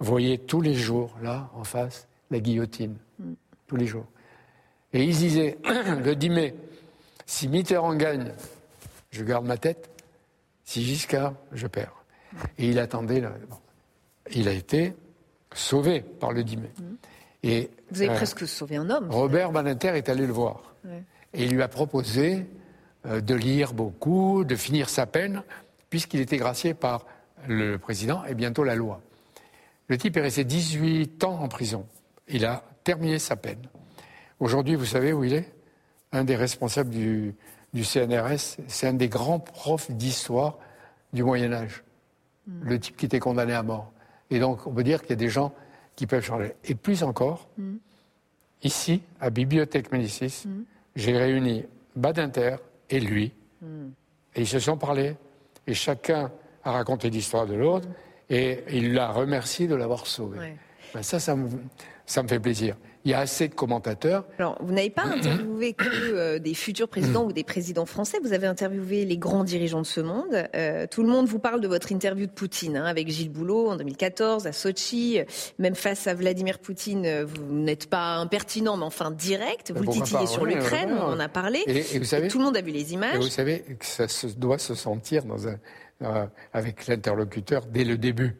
voyait 0.00 0.38
tous 0.38 0.60
les 0.60 0.74
jours, 0.74 1.16
là, 1.22 1.50
en 1.54 1.64
face, 1.64 2.06
la 2.30 2.40
guillotine. 2.40 2.96
Mm. 3.18 3.32
Tous 3.66 3.76
les 3.76 3.86
jours. 3.86 4.06
Et 4.92 5.04
il 5.04 5.16
disait 5.16 5.58
Le 6.04 6.14
10 6.14 6.30
mai, 6.30 6.54
si 7.26 7.48
Mitterrand 7.48 7.94
gagne, 7.94 8.32
je 9.10 9.22
garde 9.24 9.46
ma 9.46 9.56
tête. 9.56 9.90
Si 10.64 10.84
Giscard, 10.84 11.34
je 11.52 11.66
perds. 11.66 12.04
Et 12.58 12.68
il 12.68 12.78
attendait. 12.78 13.22
Il 14.32 14.48
a 14.48 14.52
été 14.52 14.94
sauvé 15.54 16.00
par 16.00 16.32
le 16.32 16.44
10 16.44 16.56
mai. 16.58 16.70
Vous 17.42 17.48
avez 17.50 18.10
euh, 18.10 18.14
presque 18.14 18.46
sauvé 18.46 18.76
un 18.76 18.90
homme. 18.90 19.10
Robert 19.10 19.52
Badinter 19.52 19.96
est 19.96 20.08
allé 20.08 20.26
le 20.26 20.32
voir. 20.32 20.74
Et 21.34 21.44
il 21.44 21.52
lui 21.52 21.62
a 21.62 21.68
proposé 21.68 22.46
euh, 23.06 23.20
de 23.20 23.34
lire 23.34 23.74
beaucoup, 23.74 24.44
de 24.44 24.56
finir 24.56 24.88
sa 24.88 25.06
peine, 25.06 25.42
puisqu'il 25.90 26.20
était 26.20 26.36
gracié 26.36 26.74
par 26.74 27.06
le 27.46 27.76
président 27.78 28.24
et 28.24 28.34
bientôt 28.34 28.64
la 28.64 28.74
loi. 28.74 29.00
Le 29.88 29.96
type 29.96 30.16
est 30.16 30.20
resté 30.20 30.44
18 30.44 31.24
ans 31.24 31.38
en 31.40 31.48
prison. 31.48 31.86
Il 32.28 32.44
a 32.44 32.64
terminé 32.84 33.18
sa 33.18 33.36
peine. 33.36 33.62
Aujourd'hui, 34.40 34.74
vous 34.74 34.84
savez 34.84 35.12
où 35.12 35.24
il 35.24 35.34
est? 35.34 35.52
Un 36.12 36.24
des 36.24 36.36
responsables 36.36 36.90
du, 36.90 37.34
du 37.74 37.84
CNRS, 37.84 38.58
c'est 38.66 38.86
un 38.86 38.94
des 38.94 39.08
grands 39.08 39.40
profs 39.40 39.90
d'histoire 39.90 40.58
du 41.12 41.22
Moyen 41.22 41.52
Âge. 41.52 41.84
Hmm. 42.46 42.60
Le 42.62 42.80
type 42.80 42.96
qui 42.96 43.06
était 43.06 43.20
condamné 43.20 43.52
à 43.52 43.62
mort. 43.62 43.92
Et 44.30 44.40
donc, 44.40 44.66
on 44.66 44.72
peut 44.72 44.84
dire 44.84 45.00
qu'il 45.02 45.10
y 45.10 45.12
a 45.14 45.16
des 45.16 45.28
gens 45.28 45.52
qui 45.98 46.06
peuvent 46.06 46.24
changer. 46.24 46.54
Et 46.64 46.76
plus 46.76 47.02
encore, 47.02 47.48
mm. 47.58 47.74
ici, 48.62 49.02
à 49.20 49.30
Bibliothèque 49.30 49.90
Médicis, 49.90 50.44
mm. 50.46 50.62
j'ai 50.94 51.18
réuni 51.18 51.64
Badinter 51.96 52.54
et 52.88 53.00
lui, 53.00 53.32
mm. 53.60 53.88
et 54.36 54.40
ils 54.42 54.46
se 54.46 54.60
sont 54.60 54.76
parlé, 54.76 55.16
et 55.66 55.74
chacun 55.74 56.30
a 56.62 56.70
raconté 56.70 57.10
l'histoire 57.10 57.48
de 57.48 57.54
l'autre, 57.54 57.88
et 58.30 58.62
il 58.70 58.94
l'a 58.94 59.10
remercié 59.10 59.66
de 59.66 59.74
l'avoir 59.74 60.06
sauvé. 60.06 60.54
Ben 60.94 61.02
ça, 61.02 61.18
ça 61.18 61.34
me, 61.34 61.48
ça 62.06 62.22
me 62.22 62.28
fait 62.28 62.38
plaisir 62.38 62.76
il 63.04 63.10
y 63.12 63.14
a 63.14 63.20
assez 63.20 63.48
de 63.48 63.54
commentateurs. 63.54 64.24
Alors, 64.38 64.58
vous 64.60 64.72
n'avez 64.72 64.90
pas 64.90 65.02
interviewé 65.16 65.72
que 65.72 65.84
euh, 65.86 66.38
des 66.38 66.54
futurs 66.54 66.88
présidents 66.88 67.24
ou 67.24 67.32
des 67.32 67.44
présidents 67.44 67.86
français, 67.86 68.18
vous 68.22 68.32
avez 68.32 68.46
interviewé 68.46 69.04
les 69.04 69.16
grands 69.16 69.44
dirigeants 69.44 69.80
de 69.80 69.86
ce 69.86 70.00
monde. 70.00 70.48
Euh, 70.54 70.86
tout 70.90 71.02
le 71.02 71.08
monde 71.08 71.26
vous 71.26 71.38
parle 71.38 71.60
de 71.60 71.68
votre 71.68 71.92
interview 71.92 72.26
de 72.26 72.32
Poutine 72.32 72.76
hein, 72.76 72.84
avec 72.84 73.08
Gilles 73.08 73.30
Boulot 73.30 73.70
en 73.70 73.76
2014 73.76 74.46
à 74.46 74.52
Sochi. 74.52 75.20
Même 75.58 75.74
face 75.74 76.06
à 76.06 76.14
Vladimir 76.14 76.58
Poutine, 76.58 77.06
euh, 77.06 77.24
vous 77.24 77.52
n'êtes 77.52 77.88
pas 77.88 78.16
impertinent, 78.16 78.76
mais 78.76 78.84
enfin 78.84 79.10
direct. 79.10 79.72
Vous 79.74 79.82
le 79.82 79.88
titillez 79.88 80.26
sur 80.26 80.44
l'Ukraine, 80.44 80.92
on 80.92 81.12
en 81.12 81.20
a 81.20 81.28
parlé. 81.28 81.62
Et, 81.66 81.98
vous 81.98 82.04
savez, 82.04 82.28
tout 82.28 82.38
le 82.38 82.44
monde 82.44 82.56
a 82.56 82.62
vu 82.62 82.72
les 82.72 82.92
images. 82.92 83.14
Et 83.14 83.18
vous 83.18 83.28
savez 83.28 83.60
que 83.60 83.86
ça 83.86 84.08
se, 84.08 84.26
doit 84.26 84.58
se 84.58 84.74
sentir 84.74 85.24
dans 85.24 85.46
un, 85.48 86.30
avec 86.52 86.86
l'interlocuteur 86.86 87.66
dès 87.66 87.84
le 87.84 87.96
début. 87.96 88.36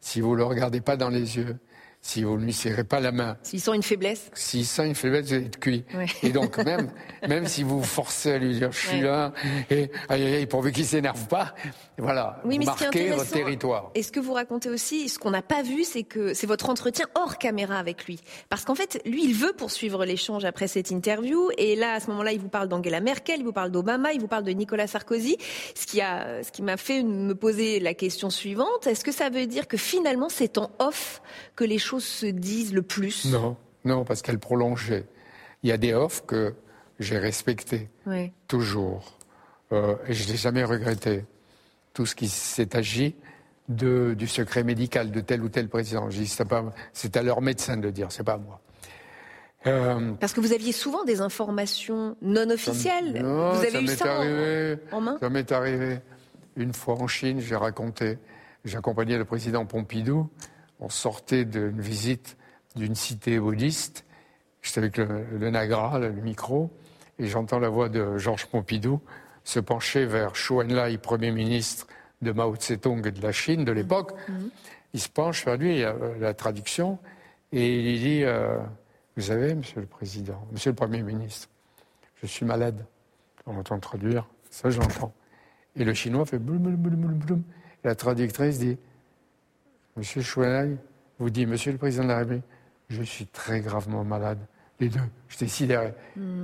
Si 0.00 0.20
vous 0.20 0.32
ne 0.32 0.36
le 0.38 0.44
regardez 0.44 0.80
pas 0.80 0.96
dans 0.96 1.10
les 1.10 1.36
yeux, 1.36 1.56
si 2.02 2.22
vous 2.24 2.38
ne 2.38 2.44
lui 2.44 2.52
serrez 2.52 2.84
pas 2.84 2.98
la 2.98 3.12
main. 3.12 3.36
S'il 3.42 3.60
sent 3.60 3.74
une 3.74 3.82
faiblesse 3.82 4.30
S'il 4.34 4.64
sent 4.64 4.86
une 4.86 4.94
faiblesse, 4.94 5.26
vous 5.26 5.34
êtes 5.34 5.60
cuit. 5.60 5.84
Et 6.22 6.30
donc, 6.30 6.56
même, 6.58 6.90
même 7.28 7.46
si 7.46 7.62
vous 7.62 7.82
forcez 7.82 8.32
à 8.32 8.38
lui 8.38 8.54
dire 8.54 8.72
je 8.72 8.86
suis 8.88 9.00
là, 9.02 9.32
et 9.70 9.90
aïe, 10.08 10.34
aïe, 10.34 10.46
pourvu 10.46 10.72
qu'il 10.72 10.84
ne 10.84 10.88
s'énerve 10.88 11.26
pas, 11.28 11.54
voilà, 11.98 12.40
oui, 12.44 12.58
marquez 12.58 13.10
votre 13.10 13.30
territoire. 13.30 13.90
Et 13.94 14.02
ce 14.02 14.10
que 14.12 14.20
vous 14.20 14.32
racontez 14.32 14.70
aussi, 14.70 15.08
ce 15.08 15.18
qu'on 15.18 15.30
n'a 15.30 15.42
pas 15.42 15.62
vu, 15.62 15.84
c'est 15.84 16.02
que 16.02 16.32
c'est 16.32 16.46
votre 16.46 16.70
entretien 16.70 17.06
hors 17.14 17.36
caméra 17.36 17.76
avec 17.76 18.06
lui. 18.06 18.18
Parce 18.48 18.64
qu'en 18.64 18.74
fait, 18.74 19.00
lui, 19.04 19.24
il 19.24 19.34
veut 19.34 19.52
poursuivre 19.52 20.04
l'échange 20.06 20.44
après 20.44 20.68
cette 20.68 20.90
interview. 20.90 21.50
Et 21.58 21.76
là, 21.76 21.94
à 21.94 22.00
ce 22.00 22.08
moment-là, 22.08 22.32
il 22.32 22.40
vous 22.40 22.48
parle 22.48 22.68
d'Angela 22.68 23.00
Merkel, 23.00 23.40
il 23.40 23.44
vous 23.44 23.52
parle 23.52 23.70
d'Obama, 23.70 24.12
il 24.12 24.20
vous 24.20 24.28
parle 24.28 24.44
de 24.44 24.52
Nicolas 24.52 24.86
Sarkozy. 24.86 25.36
Ce 25.74 25.86
qui, 25.86 26.00
a, 26.00 26.42
ce 26.42 26.50
qui 26.50 26.62
m'a 26.62 26.78
fait 26.78 27.02
me 27.02 27.34
poser 27.34 27.78
la 27.78 27.92
question 27.92 28.30
suivante. 28.30 28.86
Est-ce 28.86 29.04
que 29.04 29.12
ça 29.12 29.28
veut 29.28 29.46
dire 29.46 29.68
que 29.68 29.76
finalement, 29.76 30.28
c'est 30.30 30.56
en 30.56 30.70
off 30.78 31.20
que 31.56 31.64
les 31.64 31.78
choses 31.78 31.89
se 31.98 32.26
disent 32.26 32.72
le 32.72 32.82
plus? 32.82 33.24
Non, 33.32 33.56
non, 33.84 34.04
parce 34.04 34.22
qu'elle 34.22 34.38
prolongeait. 34.38 35.06
Il 35.64 35.68
y 35.70 35.72
a 35.72 35.76
des 35.78 35.92
offres 35.94 36.24
que 36.26 36.54
j'ai 37.00 37.18
respectées, 37.18 37.88
toujours. 38.46 39.16
Euh, 39.72 39.96
et 40.06 40.12
je 40.14 40.30
n'ai 40.30 40.36
jamais 40.36 40.62
regretté. 40.64 41.24
Tout 41.92 42.06
ce 42.06 42.14
qui 42.14 42.28
s'est 42.28 42.76
agi 42.76 43.16
de, 43.68 44.14
du 44.16 44.28
secret 44.28 44.62
médical 44.62 45.10
de 45.10 45.20
tel 45.20 45.42
ou 45.42 45.48
tel 45.48 45.68
président. 45.68 46.08
C'est 46.92 47.16
à 47.16 47.22
leur 47.22 47.40
médecin 47.40 47.76
de 47.76 47.82
le 47.82 47.92
dire, 47.92 48.12
c'est 48.12 48.22
pas 48.22 48.34
à 48.34 48.38
moi. 48.38 48.60
Euh, 49.66 50.12
Parce 50.20 50.32
que 50.32 50.40
vous 50.40 50.52
aviez 50.52 50.72
souvent 50.72 51.04
des 51.04 51.20
informations 51.20 52.16
non 52.22 52.48
officielles. 52.48 53.20
Non, 53.22 53.50
vous 53.52 53.58
avez 53.60 53.70
ça 53.70 53.80
eu 53.80 53.84
m'est 53.84 53.96
ça 53.96 54.04
en- 54.06 54.16
arrivé. 54.20 54.76
en 54.92 55.00
main? 55.02 55.18
Ça 55.20 55.28
m'est 55.28 55.52
arrivé 55.52 55.98
une 56.56 56.72
fois 56.72 56.94
en 56.94 57.06
Chine. 57.06 57.40
J'ai 57.40 57.56
raconté. 57.56 58.16
J'accompagnais 58.64 59.18
le 59.18 59.24
président 59.26 59.66
Pompidou. 59.66 60.28
On 60.80 60.88
sortait 60.88 61.44
d'une 61.44 61.80
visite 61.80 62.36
d'une 62.76 62.94
cité 62.94 63.38
bouddhiste. 63.38 64.04
J'étais 64.62 64.78
avec 64.78 64.96
le, 64.96 65.24
le 65.38 65.50
Nagra, 65.50 65.98
le 65.98 66.12
micro, 66.12 66.70
et 67.18 67.26
j'entends 67.26 67.58
la 67.58 67.68
voix 67.68 67.88
de 67.88 68.18
Georges 68.18 68.46
Pompidou 68.46 69.00
se 69.44 69.60
pencher 69.60 70.04
vers 70.04 70.36
Chou 70.36 70.60
Enlai, 70.60 70.98
Premier 70.98 71.30
ministre 71.30 71.86
de 72.22 72.32
Mao 72.32 72.54
Tse-tung 72.56 73.06
et 73.06 73.10
de 73.10 73.22
la 73.22 73.32
Chine 73.32 73.64
de 73.64 73.72
l'époque. 73.72 74.12
Il 74.92 75.00
se 75.00 75.08
penche 75.08 75.44
vers 75.44 75.56
lui, 75.56 75.72
il 75.72 75.78
y 75.78 75.84
a 75.84 75.90
euh, 75.90 76.18
la 76.18 76.34
traduction, 76.34 76.98
et 77.52 77.78
il 77.78 77.84
lui 77.84 77.98
dit 77.98 78.24
euh, 78.24 78.58
Vous 79.16 79.22
savez, 79.22 79.54
Monsieur 79.54 79.80
le 79.80 79.86
Président, 79.86 80.46
Monsieur 80.52 80.70
le 80.70 80.76
Premier 80.76 81.02
ministre, 81.02 81.48
je 82.22 82.26
suis 82.26 82.44
malade. 82.44 82.84
On 83.46 83.56
entend 83.56 83.78
traduire, 83.78 84.26
ça 84.50 84.70
j'entends. 84.70 85.12
Et 85.76 85.84
le 85.84 85.94
chinois 85.94 86.26
fait 86.26 86.38
bloum, 86.38 86.76
bloum, 86.76 87.14
bloum. 87.14 87.42
Et 87.84 87.88
la 87.88 87.94
traductrice 87.94 88.58
dit 88.58 88.76
Monsieur 89.96 90.22
Chouenai 90.22 90.76
vous 91.18 91.30
dit 91.30 91.46
Monsieur 91.46 91.72
le 91.72 91.78
Président 91.78 92.04
de 92.04 92.08
la 92.08 92.18
République, 92.18 92.44
je 92.88 93.02
suis 93.02 93.26
très 93.26 93.60
gravement 93.60 94.04
malade. 94.04 94.38
Les 94.80 94.88
deux, 94.88 95.00
j'étais 95.28 95.48
sidéré. 95.48 95.92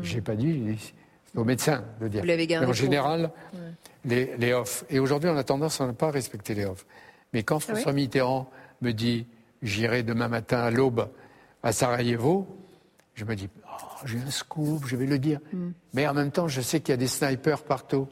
J'ai 0.02 0.20
pas 0.20 0.34
dit, 0.34 0.76
c'est 1.26 1.38
au 1.38 1.44
médecin 1.44 1.84
de 2.00 2.08
dire. 2.08 2.20
Hmm. 2.20 2.24
Vous 2.24 2.28
l'avez 2.28 2.46
gardé 2.46 2.66
Mais 2.66 2.70
en 2.70 2.74
général, 2.74 3.30
les, 4.04 4.36
les 4.36 4.52
off. 4.52 4.84
Et 4.90 4.98
aujourd'hui, 4.98 5.30
on 5.30 5.36
a 5.36 5.44
tendance 5.44 5.80
à 5.80 5.86
ne 5.86 5.92
pas 5.92 6.10
respecter 6.10 6.54
les 6.54 6.66
off. 6.66 6.84
Mais 7.32 7.42
quand 7.42 7.56
Ah 7.56 7.72
François 7.72 7.92
Mitterrand 7.92 8.50
me 8.82 8.92
dit 8.92 9.26
J'irai 9.62 10.02
demain 10.02 10.28
matin 10.28 10.58
à 10.58 10.70
l'aube 10.70 11.08
à 11.62 11.72
Sarajevo, 11.72 12.46
je 13.14 13.24
me 13.24 13.34
dis 13.34 13.48
Oh, 13.64 13.84
J'ai 14.04 14.18
un 14.18 14.30
scoop, 14.30 14.84
je 14.86 14.96
vais 14.96 15.06
le 15.06 15.18
dire. 15.18 15.40
Hmm. 15.52 15.70
Mais 15.94 16.06
en 16.06 16.14
même 16.14 16.30
temps, 16.30 16.46
je 16.46 16.60
sais 16.60 16.80
qu'il 16.80 16.90
y 16.90 16.94
a 16.94 16.98
des 16.98 17.06
snipers 17.06 17.62
partout. 17.62 18.06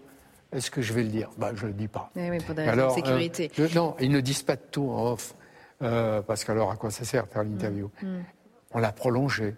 Est-ce 0.54 0.70
que 0.70 0.80
je 0.82 0.92
vais 0.92 1.02
le 1.02 1.08
dire? 1.08 1.30
Bah, 1.36 1.50
Je 1.54 1.62
ne 1.64 1.68
le 1.68 1.74
dis 1.74 1.88
pas. 1.88 2.10
Oui, 2.16 2.38
pour 2.44 2.54
des 2.54 2.64
de 2.66 2.88
sécurité. 2.94 3.50
euh, 3.58 3.68
je- 3.68 3.74
non, 3.74 3.94
ils 4.00 4.10
ne 4.10 4.20
disent 4.20 4.42
pas 4.42 4.56
de 4.56 4.62
tout 4.70 4.88
en 4.88 5.12
off. 5.12 5.34
Euh, 5.82 6.22
parce 6.22 6.44
qu'alors, 6.44 6.70
à 6.70 6.76
quoi 6.76 6.90
ça 6.90 7.04
sert 7.04 7.26
faire 7.28 7.42
l'interview? 7.42 7.90
Mm. 8.02 8.06
On 8.72 8.78
l'a 8.78 8.92
prolongé. 8.92 9.54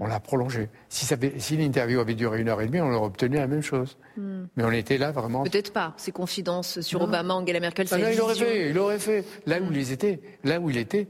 On 0.00 0.06
l'a 0.06 0.18
prolongé. 0.20 0.68
Si, 0.88 1.56
l'interview 1.56 2.00
avait 2.00 2.14
duré 2.14 2.40
une 2.40 2.48
heure 2.48 2.60
et 2.62 2.66
demie, 2.66 2.80
on 2.80 2.90
aurait 2.92 3.06
obtenu 3.06 3.36
la 3.36 3.46
même 3.46 3.60
chose. 3.62 3.98
Mais 4.16 4.64
on 4.64 4.70
était 4.70 4.96
là 4.96 5.10
vraiment. 5.12 5.42
Mm. 5.42 5.50
Peut-être 5.50 5.72
pas. 5.72 5.92
Ces 5.98 6.12
confidences 6.12 6.80
sur 6.80 7.02
Obama, 7.02 7.34
Angela 7.34 7.60
Merkel, 7.60 7.86
Ah 7.90 7.96
c'est 7.96 8.02
non, 8.02 8.08
il 8.10 8.20
aurait 8.20 8.34
fait, 8.34 8.70
il 8.70 8.78
aurait 8.78 8.98
fait. 8.98 9.24
Là 9.46 9.60
où 9.60 9.70
ils 9.72 9.92
étaient, 9.92 10.20
là 10.44 10.58
où 10.60 10.70
il 10.70 10.78
était, 10.78 11.08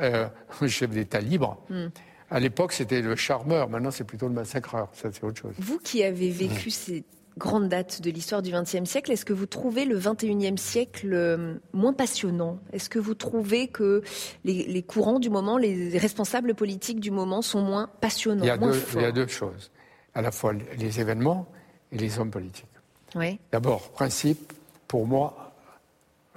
euh, 0.00 0.26
chef 0.66 0.90
d'État 0.90 1.20
libre. 1.20 1.62
Mm. 1.70 1.86
À 2.30 2.40
l'époque, 2.40 2.72
c'était 2.72 3.02
le 3.02 3.14
charmeur. 3.14 3.68
Maintenant, 3.68 3.90
c'est 3.90 4.04
plutôt 4.04 4.26
le 4.26 4.34
massacreur. 4.34 4.88
Ça, 4.94 5.10
c'est 5.12 5.22
autre 5.22 5.40
chose. 5.40 5.54
Vous 5.58 5.78
qui 5.78 6.02
avez 6.02 6.30
vécu 6.30 6.70
ces 6.70 7.04
grandes 7.38 7.68
dates 7.68 8.02
de 8.02 8.10
l'histoire 8.10 8.42
du 8.42 8.50
XXe 8.50 8.84
siècle, 8.84 9.12
est-ce 9.12 9.24
que 9.24 9.32
vous 9.32 9.46
trouvez 9.46 9.84
le 9.84 9.98
XXIe 9.98 10.58
siècle 10.58 11.12
euh, 11.12 11.54
moins 11.72 11.92
passionnant? 11.92 12.58
Est-ce 12.72 12.90
que 12.90 12.98
vous 12.98 13.14
trouvez 13.14 13.68
que 13.68 14.02
les, 14.44 14.64
les 14.66 14.82
courants 14.82 15.18
du 15.18 15.30
moment, 15.30 15.58
les 15.58 15.96
responsables 15.98 16.54
politiques 16.54 17.00
du 17.00 17.10
moment 17.10 17.42
sont 17.42 17.62
moins 17.62 17.88
passionnants, 18.00 18.44
Il 18.44 18.48
y, 18.48 18.50
a 18.50 18.56
moins 18.56 18.72
deux, 18.72 18.78
forts 18.78 19.00
il 19.00 19.04
y 19.04 19.06
a 19.06 19.12
deux 19.12 19.26
choses. 19.26 19.70
À 20.14 20.22
la 20.22 20.30
fois 20.30 20.52
les 20.52 21.00
événements 21.00 21.46
et 21.90 21.98
les 21.98 22.18
hommes 22.18 22.30
politiques. 22.30 22.66
Ouais. 23.14 23.38
D'abord, 23.50 23.90
principe, 23.90 24.52
pour 24.88 25.06
moi, 25.06 25.54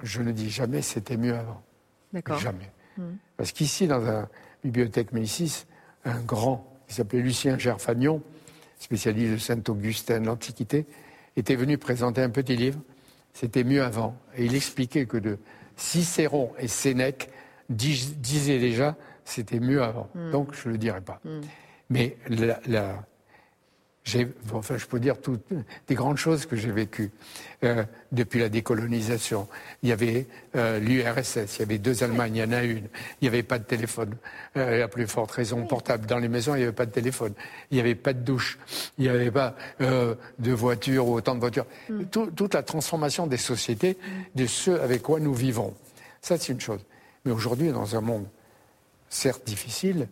je 0.02 0.22
ne 0.22 0.32
dis 0.32 0.50
jamais 0.50 0.82
c'était 0.82 1.16
mieux 1.16 1.34
avant. 1.34 1.62
D'accord. 2.12 2.38
Jamais. 2.38 2.70
Parce 3.36 3.52
qu'ici, 3.52 3.86
dans 3.86 3.98
la 3.98 4.28
bibliothèque 4.64 5.12
Médicis, 5.12 5.66
un 6.06 6.20
grand, 6.20 6.66
qui 6.88 6.94
s'appelait 6.94 7.20
Lucien 7.20 7.58
Gerfagnon, 7.58 8.22
spécialiste 8.78 9.32
de 9.32 9.38
Saint-Augustin, 9.38 10.20
de 10.20 10.26
l'Antiquité, 10.26 10.86
était 11.36 11.56
venu 11.56 11.78
présenter 11.78 12.22
un 12.22 12.30
petit 12.30 12.56
livre. 12.56 12.78
C'était 13.32 13.64
mieux 13.64 13.82
avant. 13.82 14.16
Et 14.36 14.44
il 14.46 14.54
expliquait 14.54 15.06
que 15.06 15.16
de 15.18 15.38
Cicéron 15.76 16.52
et 16.58 16.68
Sénèque 16.68 17.28
dis- 17.68 18.14
disaient 18.16 18.58
déjà 18.58 18.96
c'était 19.24 19.60
mieux 19.60 19.82
avant. 19.82 20.08
Donc, 20.30 20.54
je 20.54 20.68
ne 20.68 20.72
le 20.72 20.78
dirai 20.78 21.00
pas. 21.00 21.20
Mais 21.90 22.16
la- 22.28 23.06
enfin, 24.52 24.76
je 24.76 24.86
peux 24.86 25.00
dire 25.00 25.20
toutes 25.20 25.42
des 25.88 25.94
grandes 25.94 26.16
choses 26.16 26.46
que 26.46 26.54
j'ai 26.54 26.70
vécues 26.70 27.10
euh, 27.64 27.84
depuis 28.12 28.38
la 28.38 28.48
décolonisation. 28.48 29.48
Il 29.82 29.88
y 29.88 29.92
avait 29.92 30.26
euh, 30.54 30.78
l'URSS, 30.78 31.56
il 31.56 31.60
y 31.60 31.62
avait 31.62 31.78
deux 31.78 32.04
Allemagnes, 32.04 32.36
il 32.36 32.40
y 32.40 32.44
en 32.44 32.52
a 32.52 32.62
une. 32.62 32.84
Il 33.20 33.22
n'y 33.22 33.28
avait 33.28 33.42
pas 33.42 33.58
de 33.58 33.64
téléphone. 33.64 34.14
Euh, 34.56 34.84
à 34.84 34.88
plus 34.88 35.06
forte 35.08 35.32
raison, 35.32 35.66
portable. 35.66 36.06
Dans 36.06 36.18
les 36.18 36.28
maisons, 36.28 36.54
il 36.54 36.58
n'y 36.58 36.62
avait 36.64 36.72
pas 36.72 36.86
de 36.86 36.92
téléphone. 36.92 37.32
Il 37.70 37.74
n'y 37.74 37.80
avait 37.80 37.94
pas 37.96 38.12
de 38.12 38.20
douche. 38.20 38.58
Il 38.98 39.02
n'y 39.02 39.08
avait 39.08 39.30
pas 39.30 39.56
euh, 39.80 40.14
de 40.38 40.52
voiture 40.52 41.08
ou 41.08 41.14
autant 41.14 41.34
de 41.34 41.40
voitures. 41.40 41.66
Tout- 42.12 42.30
toute 42.30 42.54
la 42.54 42.62
transformation 42.62 43.26
des 43.26 43.36
sociétés, 43.38 43.98
de 44.34 44.46
ce 44.46 44.70
avec 44.70 45.02
quoi 45.02 45.18
nous 45.18 45.34
vivons. 45.34 45.74
Ça, 46.22 46.38
c'est 46.38 46.52
une 46.52 46.60
chose. 46.60 46.80
Mais 47.24 47.32
aujourd'hui, 47.32 47.70
dans 47.72 47.96
un 47.96 48.00
monde 48.00 48.26
certes 49.08 49.44
difficile, 49.46 50.08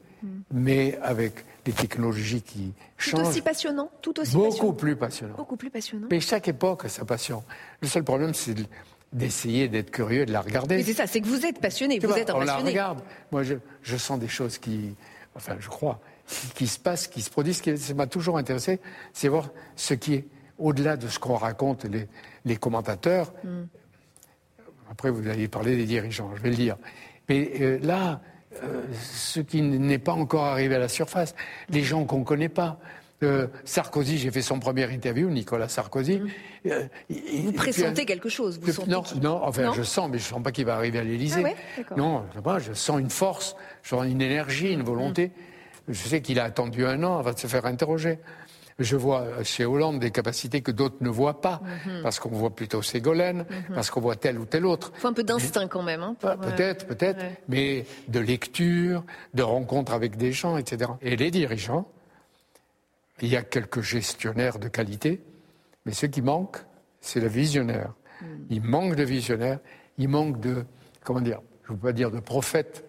mais 0.52 0.98
avec 1.02 1.44
des 1.64 1.72
technologies 1.72 2.42
qui 2.42 2.72
Tout 2.98 3.10
changent. 3.10 3.28
aussi 3.28 3.40
passionnant, 3.42 3.90
tout 4.02 4.18
aussi 4.20 4.32
Beaucoup 4.34 4.48
passionnant. 4.50 4.72
plus 4.74 4.96
passionnant. 4.96 5.34
Beaucoup 5.36 5.56
plus 5.56 5.70
passionnant. 5.70 6.08
Mais 6.10 6.20
chaque 6.20 6.48
époque 6.48 6.84
a 6.84 6.88
sa 6.88 7.04
passion. 7.04 7.42
Le 7.80 7.88
seul 7.88 8.04
problème, 8.04 8.34
c'est 8.34 8.54
de- 8.54 8.64
d'essayer 9.12 9.68
d'être 9.68 9.90
curieux 9.90 10.22
et 10.22 10.26
de 10.26 10.32
la 10.32 10.40
regarder. 10.40 10.76
Mais 10.76 10.82
c'est 10.82 10.92
ça, 10.92 11.06
c'est 11.06 11.20
que 11.20 11.26
vous 11.26 11.46
êtes 11.46 11.60
passionné, 11.60 11.98
Tu 11.98 12.06
vous 12.06 12.12
vois, 12.12 12.20
êtes 12.20 12.30
un 12.30 12.34
on 12.34 12.40
la 12.40 12.46
passionné. 12.46 12.70
regarde. 12.70 13.00
Moi, 13.32 13.42
je, 13.44 13.54
je 13.82 13.96
sens 13.96 14.18
des 14.18 14.28
choses 14.28 14.58
qui, 14.58 14.94
enfin, 15.36 15.56
je 15.60 15.68
crois, 15.68 16.00
qui, 16.26 16.48
qui 16.48 16.66
se 16.66 16.78
passent, 16.78 17.06
qui 17.06 17.22
se 17.22 17.30
produisent. 17.30 17.58
Ce 17.58 17.62
qui 17.62 17.94
m'a 17.94 18.06
toujours 18.08 18.36
intéressé, 18.38 18.80
c'est 19.12 19.28
voir 19.28 19.50
ce 19.76 19.94
qui 19.94 20.14
est 20.14 20.24
au-delà 20.58 20.96
de 20.96 21.08
ce 21.08 21.18
qu'on 21.18 21.36
raconte 21.36 21.84
les, 21.84 22.08
les 22.44 22.56
commentateurs. 22.56 23.32
Hmm. 23.44 23.64
Après, 24.90 25.10
vous 25.10 25.26
allez 25.28 25.48
parler 25.48 25.76
des 25.76 25.86
dirigeants, 25.86 26.30
je 26.36 26.42
vais 26.42 26.50
le 26.50 26.56
dire. 26.56 26.76
Mais 27.28 27.50
euh, 27.60 27.78
là, 27.82 28.20
euh, 28.62 28.82
ce 29.02 29.40
qui 29.40 29.62
n'est 29.62 29.98
pas 29.98 30.12
encore 30.12 30.44
arrivé 30.44 30.74
à 30.74 30.78
la 30.78 30.88
surface, 30.88 31.34
les 31.68 31.82
gens 31.82 32.04
qu'on 32.04 32.20
ne 32.20 32.24
connaît 32.24 32.48
pas. 32.48 32.78
Euh, 33.22 33.46
Sarkozy, 33.64 34.18
j'ai 34.18 34.30
fait 34.30 34.42
son 34.42 34.58
premier 34.58 34.92
interview, 34.92 35.30
Nicolas 35.30 35.68
Sarkozy. 35.68 36.20
Euh, 36.66 36.82
il- 37.08 37.16
Hmm. 37.16 37.46
Vous 37.46 37.52
puis, 37.52 37.56
pressentez 37.56 38.04
quelque 38.04 38.28
chose, 38.28 38.58
vous 38.60 38.84
non, 39.22 39.40
enfin, 39.42 39.62
Non 39.62 39.72
je 39.72 39.82
sens, 39.82 40.10
mais 40.10 40.18
je 40.18 40.24
sens 40.24 40.42
pas 40.42 40.52
qu'il 40.52 40.66
va 40.66 40.74
arriver 40.74 40.98
à 40.98 41.04
l'Élysée. 41.04 41.40
Ah 41.40 41.42
ouais 41.44 41.56
non, 41.96 42.24
je 42.58 42.64
je 42.64 42.72
sens 42.74 43.00
une 43.00 43.10
force, 43.10 43.56
je 43.82 43.90
sens 43.90 44.04
une 44.06 44.20
énergie, 44.20 44.72
une 44.72 44.82
volonté. 44.82 45.30
Je 45.88 46.08
sais 46.08 46.20
qu'il 46.22 46.38
a 46.40 46.44
attendu 46.44 46.84
un 46.86 47.02
an 47.02 47.18
avant 47.18 47.32
de 47.32 47.38
se 47.38 47.46
faire 47.46 47.66
interroger. 47.66 48.18
Je 48.80 48.96
vois 48.96 49.20
euh, 49.22 49.44
chez 49.44 49.64
Hollande 49.64 50.00
des 50.00 50.10
capacités 50.10 50.60
que 50.60 50.72
d'autres 50.72 50.96
ne 51.00 51.08
voient 51.08 51.40
pas, 51.40 51.60
Mhm. 51.86 52.02
parce 52.02 52.18
qu'on 52.18 52.30
voit 52.30 52.50
plutôt 52.54 52.82
Ségolène, 52.82 53.46
parce 53.72 53.90
qu'on 53.90 54.00
voit 54.00 54.16
tel 54.16 54.38
ou 54.38 54.46
tel 54.46 54.66
autre. 54.66 54.90
Il 54.96 55.00
faut 55.00 55.08
un 55.08 55.12
peu 55.12 55.22
d'instinct 55.22 55.68
quand 55.68 55.82
même. 55.82 56.02
hein, 56.02 56.16
pour, 56.18 56.30
Pas- 56.30 56.46
euh, 56.46 56.50
Peut-être, 56.50 56.86
peut-être, 56.86 57.20
ouais. 57.22 57.38
mais 57.48 57.86
de 58.08 58.18
lecture, 58.18 59.04
de 59.34 59.42
rencontres 59.42 59.92
avec 59.92 60.16
des 60.16 60.32
gens, 60.32 60.56
etc. 60.56 60.90
Et 61.02 61.14
les 61.16 61.30
dirigeants, 61.30 61.86
il 63.22 63.28
y 63.28 63.36
a 63.36 63.42
quelques 63.42 63.80
gestionnaires 63.80 64.58
de 64.58 64.66
qualité, 64.68 65.22
mais 65.86 65.92
ce 65.92 66.06
qui 66.06 66.20
manque, 66.22 66.58
c'est 67.00 67.20
le 67.20 67.28
visionnaire. 67.28 67.92
Hmm. 68.20 68.26
Il 68.50 68.62
manque 68.62 68.96
de 68.96 69.04
visionnaires, 69.04 69.60
il 69.98 70.08
manque 70.08 70.40
de, 70.40 70.64
comment 71.04 71.20
dire, 71.20 71.40
je 71.66 71.70
ne 71.72 71.76
veux 71.76 71.80
pas 71.82 71.92
dire 71.92 72.10
de 72.10 72.18
prophètes, 72.18 72.84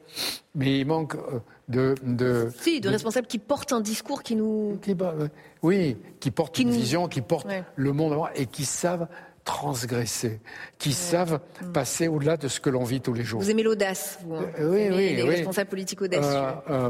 mais 0.56 0.80
il 0.80 0.88
manque 0.88 1.14
euh, 1.16 1.40
de... 1.68 1.96
de 2.04 2.50
Si, 2.60 2.80
de 2.82 2.90
responsables 2.90 3.28
qui 3.28 3.40
portent 3.40 3.74
un 3.74 3.82
discours 3.82 4.22
qui 4.24 4.36
nous. 4.36 4.78
qui, 4.82 4.94
bah, 4.94 5.14
euh, 5.20 5.28
oui, 5.64 5.98
qui 6.20 6.32
portent 6.32 6.54
Qui 6.56 6.62
une 6.64 6.70
nous- 6.70 6.76
vision, 6.76 7.08
qui 7.08 7.22
portent 7.22 7.48
Ouais. 7.48 7.64
le 7.76 7.92
monde 7.94 8.16
et 8.36 8.46
qui 8.46 8.66
savent 8.66 9.08
transgresser, 9.44 10.40
qui 10.80 10.92
savent 10.92 11.40
passer 11.74 12.08
au-delà 12.08 12.36
de 12.36 12.48
ce 12.48 12.60
que 12.60 12.70
l'on 12.72 12.84
vit 12.84 13.00
tous 13.00 13.14
les 13.14 13.24
jours. 13.24 13.42
Vous 13.42 13.50
aimez 13.52 13.62
l'audace, 13.64 14.20
vous. 14.26 14.36
hein. 14.36 14.46
Euh, 14.60 14.72
oui, 14.72 14.82
aimez 14.82 14.96
oui, 14.96 15.16
les 15.16 15.24
oui. 15.24 15.30
responsables 15.30 15.70
politiques 15.70 16.02
audacieux. 16.02 16.32
Euh, 16.36 16.52
euh, 16.70 16.90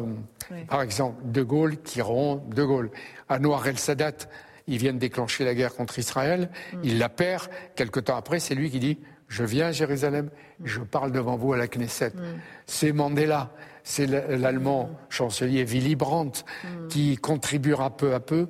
Ouais. 0.51 0.63
Par 0.69 0.83
exemple, 0.83 1.19
De 1.25 1.41
Gaulle 1.41 1.77
qui 1.81 2.01
rompt 2.03 2.47
De 2.53 2.63
Gaulle. 2.63 2.91
Anwar 3.29 3.65
el-Sadat, 3.67 4.13
il 4.67 4.77
vient 4.77 4.93
de 4.93 4.99
déclencher 4.99 5.43
la 5.43 5.55
guerre 5.55 5.73
contre 5.75 5.97
Israël, 5.97 6.49
Mm. 6.71 6.77
il 6.83 6.99
la 6.99 7.09
perd. 7.09 7.47
Quelque 7.75 7.99
temps 7.99 8.15
après, 8.15 8.39
c'est 8.39 8.53
lui 8.55 8.69
qui 8.69 8.79
dit 8.79 8.99
Je 9.27 9.43
viens 9.43 9.67
à 9.67 9.71
Jérusalem, 9.71 10.29
je 10.63 10.81
parle 10.81 11.11
devant 11.11 11.35
vous 11.35 11.51
à 11.53 11.57
la 11.57 11.67
Knesset. 11.67 12.11
Mm. 12.11 12.21
C'est 12.67 12.91
Mandela, 12.91 13.51
c'est 13.85 14.07
l'allemand 14.07 14.89
chancelier 15.09 15.63
Willy 15.63 15.95
Brandt 15.95 16.43
Mm. 16.65 16.87
qui 16.89 17.15
contribuera 17.17 17.95
peu 17.95 18.13
à 18.13 18.19
peu 18.19 18.47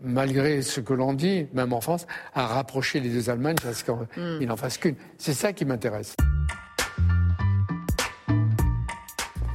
malgré 0.00 0.60
ce 0.62 0.80
que 0.80 0.92
l'on 0.92 1.12
dit, 1.14 1.46
même 1.52 1.72
en 1.72 1.80
France, 1.80 2.06
à 2.34 2.46
rapprocher 2.46 2.98
les 3.00 3.08
deux 3.10 3.30
Allemagnes 3.30 3.56
parce 3.62 3.82
qu'il 3.84 4.46
n'en 4.48 4.56
fasse 4.56 4.76
qu'une. 4.78 4.96
C'est 5.18 5.32
ça 5.34 5.52
qui 5.52 5.64
m'intéresse. 5.64 6.14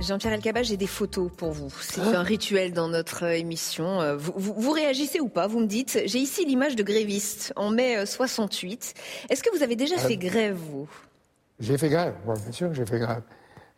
Jean-Pierre 0.02 0.34
Elkabach, 0.34 0.64
j'ai 0.66 0.78
des 0.78 0.88
photos 0.88 1.30
pour 1.36 1.52
vous. 1.52 1.70
C'est 1.82 2.02
Ah. 2.02 2.20
un 2.20 2.24
rituel 2.24 2.72
dans 2.72 2.88
notre 2.88 3.26
euh, 3.26 3.32
émission. 3.38 4.00
Euh, 4.02 4.16
Vous, 4.16 4.32
vous- 4.38 4.54
vous 4.58 4.72
réagissez 4.72 5.20
ou 5.20 5.28
pas 5.28 5.46
Vous 5.48 5.60
me 5.60 5.66
dites, 5.68 6.00
j'ai 6.06 6.20
ici 6.20 6.46
l'image 6.46 6.76
de 6.78 6.84
gréviste 6.84 7.52
en 7.58 7.70
mai 7.70 7.98
euh, 7.98 8.06
68. 8.06 8.94
Est-ce 9.30 9.44
que 9.44 9.56
vous 9.56 9.62
avez 9.62 9.76
déjà 9.76 9.98
fait 9.98 10.16
grève, 10.18 10.56
vous? 10.56 10.88
J'ai 11.60 11.78
fait 11.78 11.90
grève, 11.90 12.14
bien 12.26 12.52
sûr 12.54 12.70
que 12.70 12.76
j'ai 12.76 12.86
fait 12.86 13.00
grève. 13.00 13.22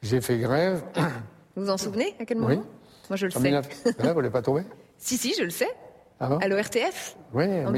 J'ai 0.02 0.22
fait 0.22 0.38
grève. 0.38 0.84
Vous 1.56 1.64
vous 1.66 1.70
en 1.70 1.78
souvenez 1.78 2.16
À 2.20 2.26
quel 2.26 2.38
Oui. 2.38 2.44
moment? 2.56 2.66
Moi, 3.10 3.18
je 3.18 3.26
le 3.28 3.36
En 3.36 3.40
sais. 3.40 3.50
19... 3.50 3.68
Ah, 3.86 3.92
vous 4.00 4.08
ne 4.10 4.14
l'avez 4.22 4.30
pas 4.30 4.42
trouvé? 4.42 4.64
Si, 5.04 5.18
si, 5.18 5.34
je 5.36 5.42
le 5.44 5.50
sais. 5.50 5.68
Ah 6.20 6.28
bon? 6.30 6.38
À 6.38 6.48
l'ORTF 6.48 7.18
Oui, 7.34 7.46
En 7.46 7.70
en 7.70 7.72
1968. 7.72 7.76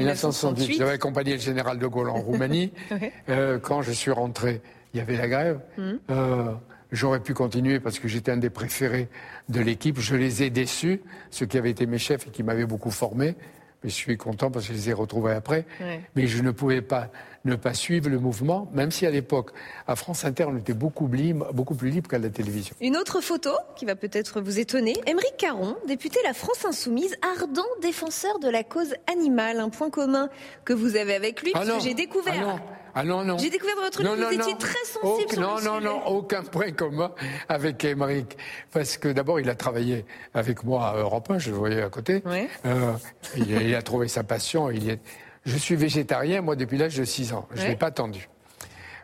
1968. 0.68 0.76
J'avais 0.78 0.90
accompagné 0.92 1.32
le 1.32 1.38
général 1.40 1.78
de 1.78 1.86
Gaulle 1.86 2.10
en 2.10 2.20
Roumanie. 2.20 2.70
Euh, 3.30 3.58
quand 3.58 3.80
je 3.80 3.92
suis 3.92 4.10
rentré, 4.10 4.60
il 4.92 4.98
y 4.98 5.00
avait 5.00 5.16
la 5.16 5.26
grève. 5.28 5.60
Hum. 5.78 5.98
Euh, 6.10 6.52
J'aurais 6.92 7.20
pu 7.20 7.32
continuer 7.32 7.80
parce 7.80 7.98
que 7.98 8.06
j'étais 8.08 8.30
un 8.30 8.36
des 8.36 8.50
préférés 8.50 9.08
de 9.48 9.60
l'équipe. 9.60 9.98
Je 9.98 10.14
les 10.16 10.42
ai 10.42 10.50
déçus, 10.50 11.00
ceux 11.30 11.46
qui 11.46 11.56
avaient 11.56 11.70
été 11.70 11.86
mes 11.86 11.96
chefs 11.98 12.26
et 12.26 12.30
qui 12.30 12.42
m'avaient 12.42 12.66
beaucoup 12.66 12.90
formé. 12.90 13.34
Mais 13.82 13.88
je 13.88 13.94
suis 13.94 14.18
content 14.18 14.50
parce 14.50 14.66
que 14.68 14.74
je 14.74 14.78
les 14.78 14.90
ai 14.90 14.92
retrouvés 14.92 15.32
après. 15.32 15.64
Ouais. 15.80 16.02
Mais 16.14 16.26
je 16.26 16.42
ne 16.42 16.50
pouvais 16.50 16.82
pas 16.82 17.08
ne 17.44 17.56
pas 17.56 17.74
suivre 17.74 18.08
le 18.08 18.18
mouvement, 18.18 18.68
même 18.72 18.90
si 18.90 19.06
à 19.06 19.10
l'époque, 19.10 19.50
à 19.86 19.96
France 19.96 20.24
Inter, 20.24 20.46
on 20.48 20.56
était 20.56 20.72
beaucoup, 20.72 21.08
libre, 21.08 21.52
beaucoup 21.52 21.74
plus 21.74 21.90
libre 21.90 22.08
qu'à 22.08 22.18
la 22.18 22.30
télévision. 22.30 22.74
Une 22.80 22.96
autre 22.96 23.20
photo 23.20 23.50
qui 23.76 23.84
va 23.84 23.96
peut-être 23.96 24.40
vous 24.40 24.58
étonner. 24.58 24.94
Émeric 25.06 25.36
Caron, 25.36 25.76
député 25.86 26.18
La 26.24 26.32
France 26.32 26.64
Insoumise, 26.64 27.16
ardent 27.38 27.62
défenseur 27.82 28.38
de 28.38 28.48
la 28.48 28.64
cause 28.64 28.94
animale. 29.12 29.60
Un 29.60 29.68
point 29.68 29.90
commun 29.90 30.30
que 30.64 30.72
vous 30.72 30.96
avez 30.96 31.14
avec 31.14 31.42
lui, 31.42 31.52
parce 31.52 31.68
que 31.68 31.80
j'ai 31.80 31.94
découvert. 31.94 32.34
Ah 32.36 32.44
non, 32.44 32.60
ah 32.94 33.04
non, 33.04 33.24
non. 33.24 33.38
J'ai 33.38 33.50
découvert 33.50 33.76
dans 33.76 33.82
votre 33.82 34.02
livre 34.02 34.16
que 34.16 34.34
vous 34.34 34.40
étiez 34.40 34.56
très 34.56 34.84
sensible 34.84 35.30
sur 35.32 35.40
le 35.40 35.46
non, 35.46 35.54
non, 35.54 35.78
sujet. 35.78 35.84
non, 35.84 36.06
aucun 36.06 36.42
point 36.42 36.70
commun 36.72 37.12
avec 37.48 37.84
Émeric. 37.84 38.36
Parce 38.72 38.96
que 38.96 39.08
d'abord, 39.08 39.40
il 39.40 39.50
a 39.50 39.54
travaillé 39.54 40.06
avec 40.32 40.64
moi 40.64 40.86
à 40.88 40.96
Europe 40.96 41.30
1, 41.30 41.38
je 41.38 41.50
le 41.50 41.56
voyais 41.56 41.82
à 41.82 41.90
côté. 41.90 42.22
Ouais. 42.24 42.48
Euh, 42.64 42.92
il, 43.36 43.54
a, 43.54 43.62
il 43.62 43.74
a 43.74 43.82
trouvé 43.82 44.08
sa 44.08 44.22
passion. 44.22 44.70
Il 44.70 44.84
y 44.84 44.90
est... 44.90 45.00
Je 45.44 45.56
suis 45.58 45.76
végétarien, 45.76 46.40
moi, 46.40 46.56
depuis 46.56 46.78
l'âge 46.78 46.96
de 46.96 47.04
6 47.04 47.32
ans. 47.32 47.46
Je 47.52 47.56
ne 47.58 47.62
Ouais. 47.62 47.68
l'ai 47.70 47.76
pas 47.76 47.86
attendu. 47.88 48.28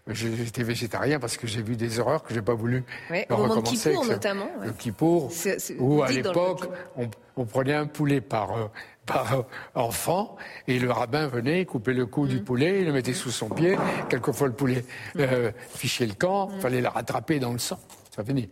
Je- 0.07 0.29
J'étais 0.35 0.62
végétarien 0.62 1.20
parce 1.20 1.37
que 1.37 1.46
j'ai 1.46 1.62
vu 1.62 1.76
des 1.76 1.98
horreurs 2.00 2.22
que 2.22 2.33
j'ai 2.33 2.40
pas 2.42 2.55
voulu 2.55 2.85
Ouais, 3.11 3.26
au 3.31 3.37
moment 3.37 3.57
de. 3.57 3.61
Kippour, 3.68 4.05
notamment, 4.07 4.48
ouais. 4.61 4.66
Le 4.68 4.72
Kippour, 4.72 5.31
où 5.79 6.03
à 6.03 6.11
l'époque, 6.11 6.68
on, 6.96 7.09
on 7.37 7.44
prenait 7.44 7.74
un 7.74 7.87
poulet 7.87 8.20
par, 8.22 8.53
euh, 8.57 8.66
par 9.07 9.35
euh, 9.38 9.42
enfant 9.74 10.37
et 10.66 10.79
le 10.79 10.90
rabbin 10.90 11.26
venait, 11.29 11.64
couper 11.66 11.92
le 11.92 12.07
cou 12.07 12.24
Mm. 12.24 12.29
du 12.29 12.40
poulet, 12.42 12.81
il 12.81 12.87
le 12.87 12.92
mettait 12.92 13.12
sous 13.12 13.31
son 13.31 13.50
pied. 13.50 13.76
Quelquefois, 14.09 14.48
le 14.48 14.55
poulet 14.55 14.85
euh, 15.18 15.53
fichait 15.68 16.07
le 16.07 16.14
camp, 16.14 16.48
Mm. 16.48 16.53
il 16.57 16.61
fallait 16.62 16.81
le 16.81 16.88
rattraper 16.88 17.38
dans 17.38 17.53
le 17.53 17.59
sang. 17.59 17.79
Ça 18.16 18.24
finit. 18.24 18.48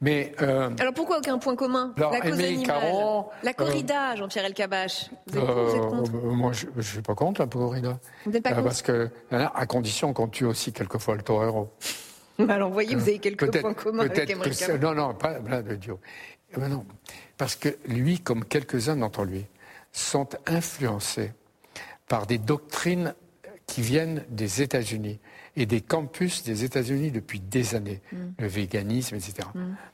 Mais 0.00 0.32
euh, 0.40 0.70
Alors 0.78 0.94
pourquoi 0.94 1.18
aucun 1.18 1.38
point 1.38 1.56
commun? 1.56 1.92
Alors, 1.96 2.12
La 2.12 2.20
cause 2.20 2.38
Émeric 2.38 2.70
animale. 2.70 2.80
Caron, 2.80 3.26
la 3.42 3.52
corrida, 3.52 4.14
Jean-Pierre 4.16 4.44
Elkabach. 4.44 5.10
Vous 5.26 5.38
êtes, 5.38 5.44
pour, 5.44 5.54
vous 5.54 5.74
êtes 5.74 5.82
euh, 5.82 5.88
contre? 5.88 6.14
euh, 6.14 6.30
moi, 6.30 6.52
je 6.52 6.66
ne 6.74 6.82
suis 6.82 7.02
pas 7.02 7.14
contre 7.14 7.40
la 7.40 7.46
corrida. 7.48 7.98
Vous 8.24 8.30
n'êtes 8.30 8.42
pas 8.42 8.50
contre? 8.50 8.64
Parce 8.64 8.82
que, 8.82 9.10
hein, 9.32 9.50
à 9.54 9.66
condition 9.66 10.12
qu'on 10.12 10.28
tue 10.28 10.44
aussi 10.44 10.72
quelquefois 10.72 11.16
le 11.16 11.22
torero. 11.22 11.72
Alors 12.48 12.70
voyez, 12.70 12.94
vous 12.94 13.08
avez 13.08 13.18
quelques 13.18 13.60
points 13.60 13.74
communs 13.74 14.04
avec 14.04 14.28
que 14.28 14.76
Non, 14.76 14.94
non, 14.94 15.14
pas 15.14 15.40
là 15.40 15.62
de 15.62 15.74
Dieu. 15.74 15.96
Eh 16.54 16.60
ben 16.60 16.68
non, 16.68 16.86
parce 17.36 17.56
que 17.56 17.76
lui, 17.86 18.20
comme 18.20 18.44
quelques-uns 18.44 18.96
d'entre 18.96 19.24
lui, 19.24 19.46
sont 19.92 20.28
influencés 20.46 21.32
par 22.06 22.26
des 22.26 22.38
doctrines 22.38 23.14
qui 23.66 23.82
viennent 23.82 24.24
des 24.30 24.62
États-Unis 24.62 25.18
et 25.60 25.66
des 25.66 25.80
campus 25.80 26.44
des 26.44 26.64
États-Unis 26.64 27.10
depuis 27.10 27.40
des 27.40 27.74
années, 27.74 28.00
Mm. 28.12 28.16
le 28.38 28.46
véganisme, 28.46 29.16
etc. 29.16 29.48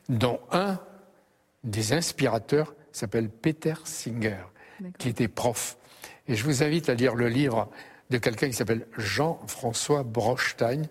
Dont 0.09 0.39
un 0.53 0.79
des 1.65 1.95
inspirateurs 1.95 2.75
s'appelle 2.93 3.31
Peter 3.31 3.75
Singer, 3.85 4.45
qui 4.99 5.09
était 5.09 5.29
prof. 5.29 5.79
Et 6.29 6.35
je 6.35 6.45
vous 6.45 6.63
invite 6.63 6.89
à 6.91 6.95
lire 6.95 7.15
le 7.15 7.29
livre 7.29 7.71
de 8.11 8.19
quelqu'un 8.19 8.49
qui 8.49 8.53
s'appelle 8.53 8.87
Jean-François 8.99 10.03
Brochstein, 10.03 10.83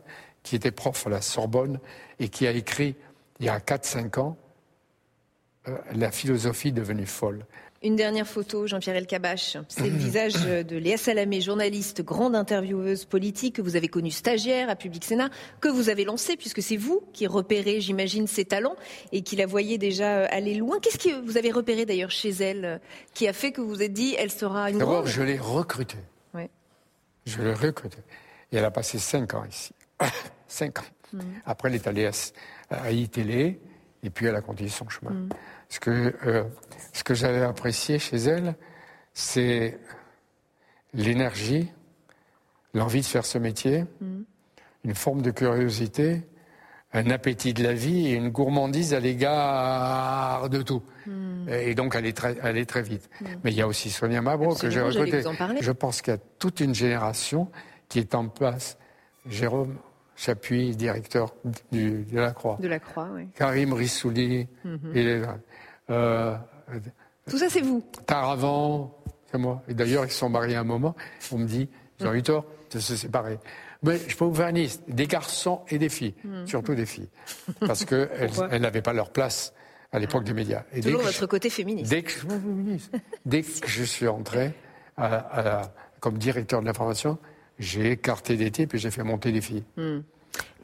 qui 0.41 0.55
était 0.55 0.71
prof 0.71 1.05
à 1.05 1.09
la 1.11 1.21
Sorbonne 1.21 1.79
et 2.19 2.29
qui 2.29 2.47
a 2.47 2.51
écrit 2.51 2.95
il 3.39 3.45
y 3.45 3.49
a 3.49 3.59
4-5 3.59 4.19
ans 4.19 4.37
euh, 5.67 5.77
La 5.93 6.11
philosophie 6.11 6.71
devenue 6.71 7.05
folle. 7.05 7.45
Une 7.83 7.97
dernière 7.97 8.25
photo, 8.25 8.65
Jean-Pierre 8.65 8.95
Elkabach. 8.95 9.57
C'est 9.67 9.89
le 9.89 9.97
visage 9.97 10.35
de 10.35 10.77
Léa 10.77 10.95
Salamé, 10.95 11.41
journaliste, 11.41 12.01
grande 12.01 12.33
intervieweuse 12.33 13.03
politique 13.03 13.57
que 13.57 13.61
vous 13.61 13.75
avez 13.75 13.89
connue 13.89 14.09
stagiaire 14.09 14.69
à 14.69 14.77
Public 14.77 15.03
Sénat, 15.03 15.29
que 15.59 15.67
vous 15.67 15.89
avez 15.89 16.05
lancé 16.05 16.37
puisque 16.37 16.61
c'est 16.61 16.77
vous 16.77 17.03
qui 17.11 17.27
repérez, 17.27 17.81
j'imagine, 17.81 18.25
ses 18.25 18.45
talents 18.45 18.77
et 19.11 19.21
qui 19.21 19.35
la 19.35 19.45
voyez 19.45 19.77
déjà 19.77 20.19
euh, 20.19 20.27
aller 20.29 20.55
loin. 20.55 20.79
Qu'est-ce 20.79 20.97
que 20.97 21.25
vous 21.25 21.35
avez 21.35 21.51
repéré 21.51 21.85
d'ailleurs 21.85 22.11
chez 22.11 22.29
elle 22.29 22.63
euh, 22.63 22.77
qui 23.13 23.27
a 23.27 23.33
fait 23.33 23.51
que 23.51 23.59
vous 23.59 23.67
vous 23.67 23.83
êtes 23.83 23.91
dit 23.91 24.15
elle 24.17 24.31
sera 24.31 24.69
une 24.69 24.77
D'abord, 24.77 25.05
je 25.05 25.21
l'ai 25.21 25.37
recrutée. 25.37 25.97
Ouais. 26.33 26.49
Je 27.25 27.41
l'ai 27.41 27.53
recrutée. 27.53 27.99
Et 28.53 28.57
elle 28.57 28.65
a 28.65 28.71
passé 28.71 28.97
5 28.97 29.33
ans 29.33 29.43
ici. 29.43 29.73
5 30.47 30.79
ans. 30.79 30.83
Mm. 31.11 31.19
Après, 31.45 31.67
elle 31.67 31.75
est 31.75 31.87
allée 31.87 32.05
à, 32.05 32.11
à 32.69 32.91
ITélé 32.91 33.59
et 34.03 34.09
puis 34.09 34.27
elle 34.27 34.35
a 34.35 34.41
continué 34.41 34.69
son 34.69 34.87
chemin. 34.87 35.11
Mm. 35.11 35.29
Ce 35.73 35.79
que, 35.79 36.13
euh, 36.27 36.43
ce 36.93 37.03
que 37.03 37.15
j'avais 37.15 37.41
apprécié 37.41 37.97
chez 37.97 38.17
elle, 38.17 38.53
c'est 39.15 39.79
l'énergie, 40.93 41.71
l'envie 42.75 43.01
de 43.01 43.05
faire 43.07 43.25
ce 43.25 43.39
métier, 43.39 43.85
une 44.83 44.93
forme 44.93 45.23
de 45.23 45.31
curiosité, 45.31 46.21
un 46.93 47.09
appétit 47.09 47.55
de 47.55 47.63
la 47.63 47.73
vie 47.73 48.09
et 48.09 48.13
une 48.13 48.29
gourmandise 48.29 48.93
à 48.93 48.99
l'égard 48.99 50.47
de 50.47 50.61
tout. 50.61 50.83
Et 51.47 51.73
donc, 51.73 51.95
elle 51.95 52.05
est 52.05 52.15
très, 52.15 52.37
elle 52.43 52.59
est 52.59 52.69
très 52.69 52.83
vite. 52.83 53.09
Mais 53.43 53.49
il 53.49 53.57
y 53.57 53.61
a 53.63 53.67
aussi 53.67 53.89
Sonia 53.89 54.21
Mabro 54.21 54.53
que 54.53 54.69
j'ai 54.69 54.79
parler. 55.33 55.57
Je 55.59 55.71
pense 55.71 56.03
qu'il 56.03 56.13
y 56.13 56.17
a 56.17 56.19
toute 56.37 56.59
une 56.59 56.75
génération 56.75 57.49
qui 57.89 57.97
est 57.97 58.13
en 58.13 58.27
place. 58.27 58.77
Jérôme 59.25 59.79
Chapuis, 60.15 60.75
directeur 60.75 61.33
du, 61.71 62.03
de 62.03 62.19
la 62.19 62.31
Croix. 62.31 62.57
de 62.59 62.67
la 62.67 62.77
Croix. 62.77 63.09
ouais. 63.15 63.27
Karim 63.33 63.73
Rissouli, 63.73 64.47
il 64.93 65.07
est 65.07 65.19
là. 65.19 65.39
Euh, 65.89 66.35
Tout 67.29 67.37
ça, 67.37 67.49
c'est 67.49 67.61
vous. 67.61 67.83
Taravant, 68.05 68.97
c'est 69.31 69.37
moi. 69.37 69.61
Et 69.67 69.73
d'ailleurs, 69.73 70.05
ils 70.05 70.11
se 70.11 70.17
sont 70.19 70.29
mariés 70.29 70.55
à 70.55 70.61
un 70.61 70.65
moment. 70.65 70.95
On 71.31 71.37
me 71.37 71.45
dit, 71.45 71.69
ils 71.99 72.07
ont 72.07 72.13
eu 72.13 72.21
tort 72.23 72.45
de 72.71 72.79
se 72.79 72.95
séparer. 72.95 73.39
Mais 73.83 73.97
je 74.07 74.15
peux 74.15 74.25
vous 74.25 74.33
faire 74.33 74.47
une 74.47 74.55
liste. 74.57 74.81
Des 74.87 75.07
garçons 75.07 75.61
et 75.69 75.77
des 75.77 75.89
filles. 75.89 76.15
Surtout 76.45 76.73
des 76.75 76.85
filles. 76.85 77.09
Parce 77.59 77.83
qu'elles 77.85 78.31
elles 78.51 78.61
n'avaient 78.61 78.81
pas 78.81 78.93
leur 78.93 79.11
place 79.11 79.53
à 79.91 79.99
l'époque 79.99 80.23
des 80.23 80.33
médias. 80.33 80.63
Et 80.73 80.79
Toujours 80.81 81.01
votre 81.01 81.19
je- 81.19 81.25
côté 81.25 81.49
féministe. 81.49 81.89
Dès 81.91 82.01
que, 82.01 82.11
je- 82.11 82.25
dès 83.25 83.41
que 83.43 83.67
je 83.67 83.83
suis 83.83 84.07
entré 84.07 84.53
à, 84.97 85.05
à 85.17 85.43
la- 85.43 85.73
comme 85.99 86.17
directeur 86.17 86.61
de 86.61 86.65
l'information, 86.65 87.17
j'ai 87.59 87.91
écarté 87.91 88.35
des 88.37 88.49
types 88.51 88.73
et 88.73 88.77
j'ai 88.77 88.89
fait 88.89 89.03
monter 89.03 89.31
des 89.31 89.41
filles. 89.41 89.63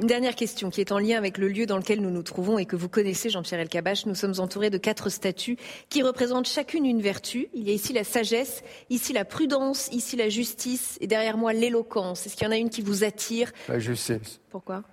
Une 0.01 0.07
dernière 0.07 0.35
question 0.35 0.69
qui 0.69 0.79
est 0.79 0.93
en 0.93 0.99
lien 0.99 1.17
avec 1.17 1.37
le 1.37 1.49
lieu 1.49 1.65
dans 1.65 1.77
lequel 1.77 2.01
nous 2.01 2.09
nous 2.09 2.23
trouvons 2.23 2.57
et 2.57 2.65
que 2.65 2.77
vous 2.77 2.87
connaissez, 2.87 3.29
Jean-Pierre 3.29 3.59
Elkabach. 3.59 4.05
Nous 4.05 4.15
sommes 4.15 4.39
entourés 4.39 4.69
de 4.69 4.77
quatre 4.77 5.09
statues 5.09 5.57
qui 5.89 6.01
représentent 6.03 6.47
chacune 6.47 6.85
une 6.85 7.01
vertu. 7.01 7.49
Il 7.53 7.67
y 7.67 7.71
a 7.71 7.73
ici 7.73 7.91
la 7.91 8.05
sagesse, 8.05 8.63
ici 8.89 9.11
la 9.11 9.25
prudence, 9.25 9.89
ici 9.91 10.15
la 10.15 10.29
justice 10.29 10.97
et 11.01 11.07
derrière 11.07 11.37
moi 11.37 11.51
l'éloquence. 11.51 12.25
Est-ce 12.25 12.37
qu'il 12.37 12.45
y 12.45 12.47
en 12.47 12.53
a 12.53 12.57
une 12.57 12.69
qui 12.69 12.81
vous 12.81 13.03
attire? 13.03 13.51
La 13.67 13.79
justice. 13.79 14.39
Pourquoi? 14.49 14.83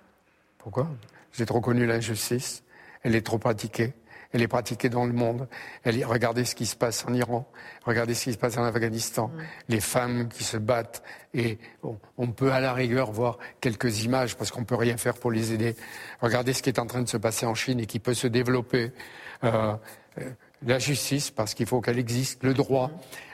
Pourquoi? 0.57 0.89
J'ai 1.31 1.45
trop 1.45 1.61
connu 1.61 1.85
l'injustice. 1.85 2.63
Elle 3.03 3.15
est 3.15 3.25
trop 3.25 3.37
pratiquée. 3.37 3.93
Elle 4.33 4.41
est 4.41 4.47
pratiquée 4.47 4.89
dans 4.89 5.05
le 5.05 5.13
monde. 5.13 5.47
Elle 5.83 5.99
est- 5.99 6.05
regardez 6.05 6.43
ce 6.45 6.53
qui 6.55 6.65
se 6.65 6.75
passe 6.75 7.05
en 7.07 7.13
Iran. 7.13 7.49
Regardez 7.85 8.13
ce 8.13 8.25
qui 8.25 8.33
se 8.33 8.37
passe 8.37 8.57
en 8.57 8.63
Afghanistan. 8.63 9.31
Les 9.69 9.79
femmes 9.79 10.27
qui 10.27 10.43
se 10.43 10.57
battent. 10.57 11.01
Et 11.33 11.57
on, 11.83 11.97
on 12.17 12.27
peut 12.31 12.51
à 12.51 12.59
la 12.59 12.73
rigueur 12.73 13.11
voir 13.11 13.37
quelques 13.61 14.03
images 14.03 14.35
parce 14.35 14.51
qu'on 14.51 14.63
peut 14.65 14.75
rien 14.75 14.97
faire 14.97 15.15
pour 15.15 15.31
les 15.31 15.53
aider. 15.53 15.75
Regardez 16.21 16.53
ce 16.53 16.61
qui 16.61 16.69
est 16.69 16.79
en 16.79 16.85
train 16.87 17.01
de 17.01 17.09
se 17.09 17.17
passer 17.17 17.45
en 17.45 17.55
Chine 17.55 17.79
et 17.79 17.85
qui 17.85 17.99
peut 17.99 18.13
se 18.13 18.27
développer. 18.27 18.91
Euh, 19.43 19.75
euh, 20.19 20.29
la 20.65 20.79
justice 20.79 21.29
parce 21.29 21.53
qu'il 21.53 21.67
faut 21.67 21.81
qu'elle 21.81 21.99
existe, 21.99 22.43
le 22.43 22.55
droit, 22.55 22.89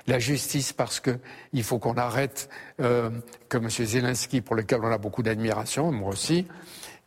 la 0.07 0.19
justice 0.19 0.73
parce 0.73 0.99
que 0.99 1.17
il 1.53 1.63
faut 1.63 1.79
qu'on 1.79 1.95
arrête, 1.95 2.49
euh, 2.81 3.09
que 3.47 3.55
M. 3.57 3.69
Zelensky, 3.69 4.41
pour 4.41 4.57
lequel 4.57 4.81
on 4.83 4.91
a 4.91 4.97
beaucoup 4.97 5.23
d'admiration, 5.23 5.89
moi 5.93 6.09
aussi, 6.09 6.45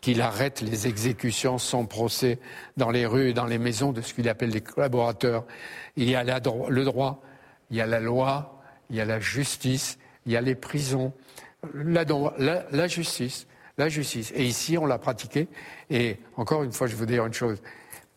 qu'il 0.00 0.20
arrête 0.20 0.60
les 0.60 0.86
exécutions 0.86 1.58
sans 1.58 1.84
procès 1.84 2.38
dans 2.76 2.90
les 2.90 3.06
rues 3.06 3.30
et 3.30 3.32
dans 3.32 3.46
les 3.46 3.58
maisons 3.58 3.92
de 3.92 4.00
ce 4.00 4.14
qu'il 4.14 4.28
appelle 4.28 4.50
les 4.50 4.60
collaborateurs. 4.60 5.44
Il 5.96 6.08
y 6.08 6.14
a 6.14 6.22
le 6.24 6.84
droit, 6.84 7.22
il 7.70 7.76
y 7.76 7.80
a 7.80 7.86
la 7.86 8.00
loi, 8.00 8.62
il 8.90 8.96
y 8.96 9.00
a 9.00 9.04
la 9.04 9.20
justice, 9.20 9.98
il 10.26 10.32
y 10.32 10.36
a 10.36 10.40
les 10.40 10.54
prisons, 10.54 11.12
la 11.74 12.86
justice, 12.86 13.46
la 13.78 13.88
justice. 13.88 14.32
Et 14.34 14.44
ici, 14.44 14.78
on 14.78 14.86
l'a 14.86 14.98
pratiqué. 14.98 15.48
Et 15.90 16.18
encore 16.36 16.62
une 16.62 16.72
fois, 16.72 16.86
je 16.86 16.96
veux 16.96 17.06
dire 17.06 17.26
une 17.26 17.34
chose. 17.34 17.60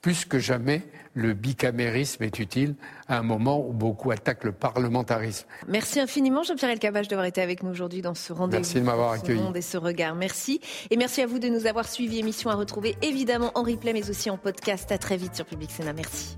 Plus 0.01 0.23
que 0.25 0.39
jamais, 0.39 0.83
le 1.13 1.33
bicamérisme 1.33 2.23
est 2.23 2.39
utile 2.39 2.75
à 3.07 3.17
un 3.17 3.23
moment 3.23 3.59
où 3.65 3.73
beaucoup 3.73 4.11
attaquent 4.11 4.45
le 4.45 4.51
parlementarisme. 4.53 5.45
Merci 5.67 5.99
infiniment, 5.99 6.43
Jean-Pierre 6.43 6.71
Elkabach, 6.71 7.07
d'avoir 7.07 7.25
été 7.25 7.41
avec 7.41 7.63
nous 7.63 7.71
aujourd'hui 7.71 8.01
dans 8.01 8.15
ce 8.15 8.31
rendez-vous. 8.31 8.61
Merci 8.61 8.75
de 8.75 8.85
m'avoir 8.85 9.15
ce 9.15 9.19
accueilli. 9.21 9.41
monde 9.41 9.57
et 9.57 9.61
ce 9.61 9.77
regard. 9.77 10.15
Merci. 10.15 10.61
Et 10.89 10.97
merci 10.97 11.21
à 11.21 11.27
vous 11.27 11.39
de 11.39 11.49
nous 11.49 11.65
avoir 11.65 11.87
suivis. 11.87 12.19
Émission 12.19 12.49
à 12.49 12.55
retrouver 12.55 12.95
évidemment 13.01 13.51
en 13.55 13.63
replay, 13.63 13.93
mais 13.93 14.09
aussi 14.09 14.29
en 14.29 14.37
podcast. 14.37 14.91
À 14.91 14.97
très 14.97 15.17
vite 15.17 15.35
sur 15.35 15.45
Public 15.45 15.71
Sénat. 15.71 15.93
Merci. 15.93 16.37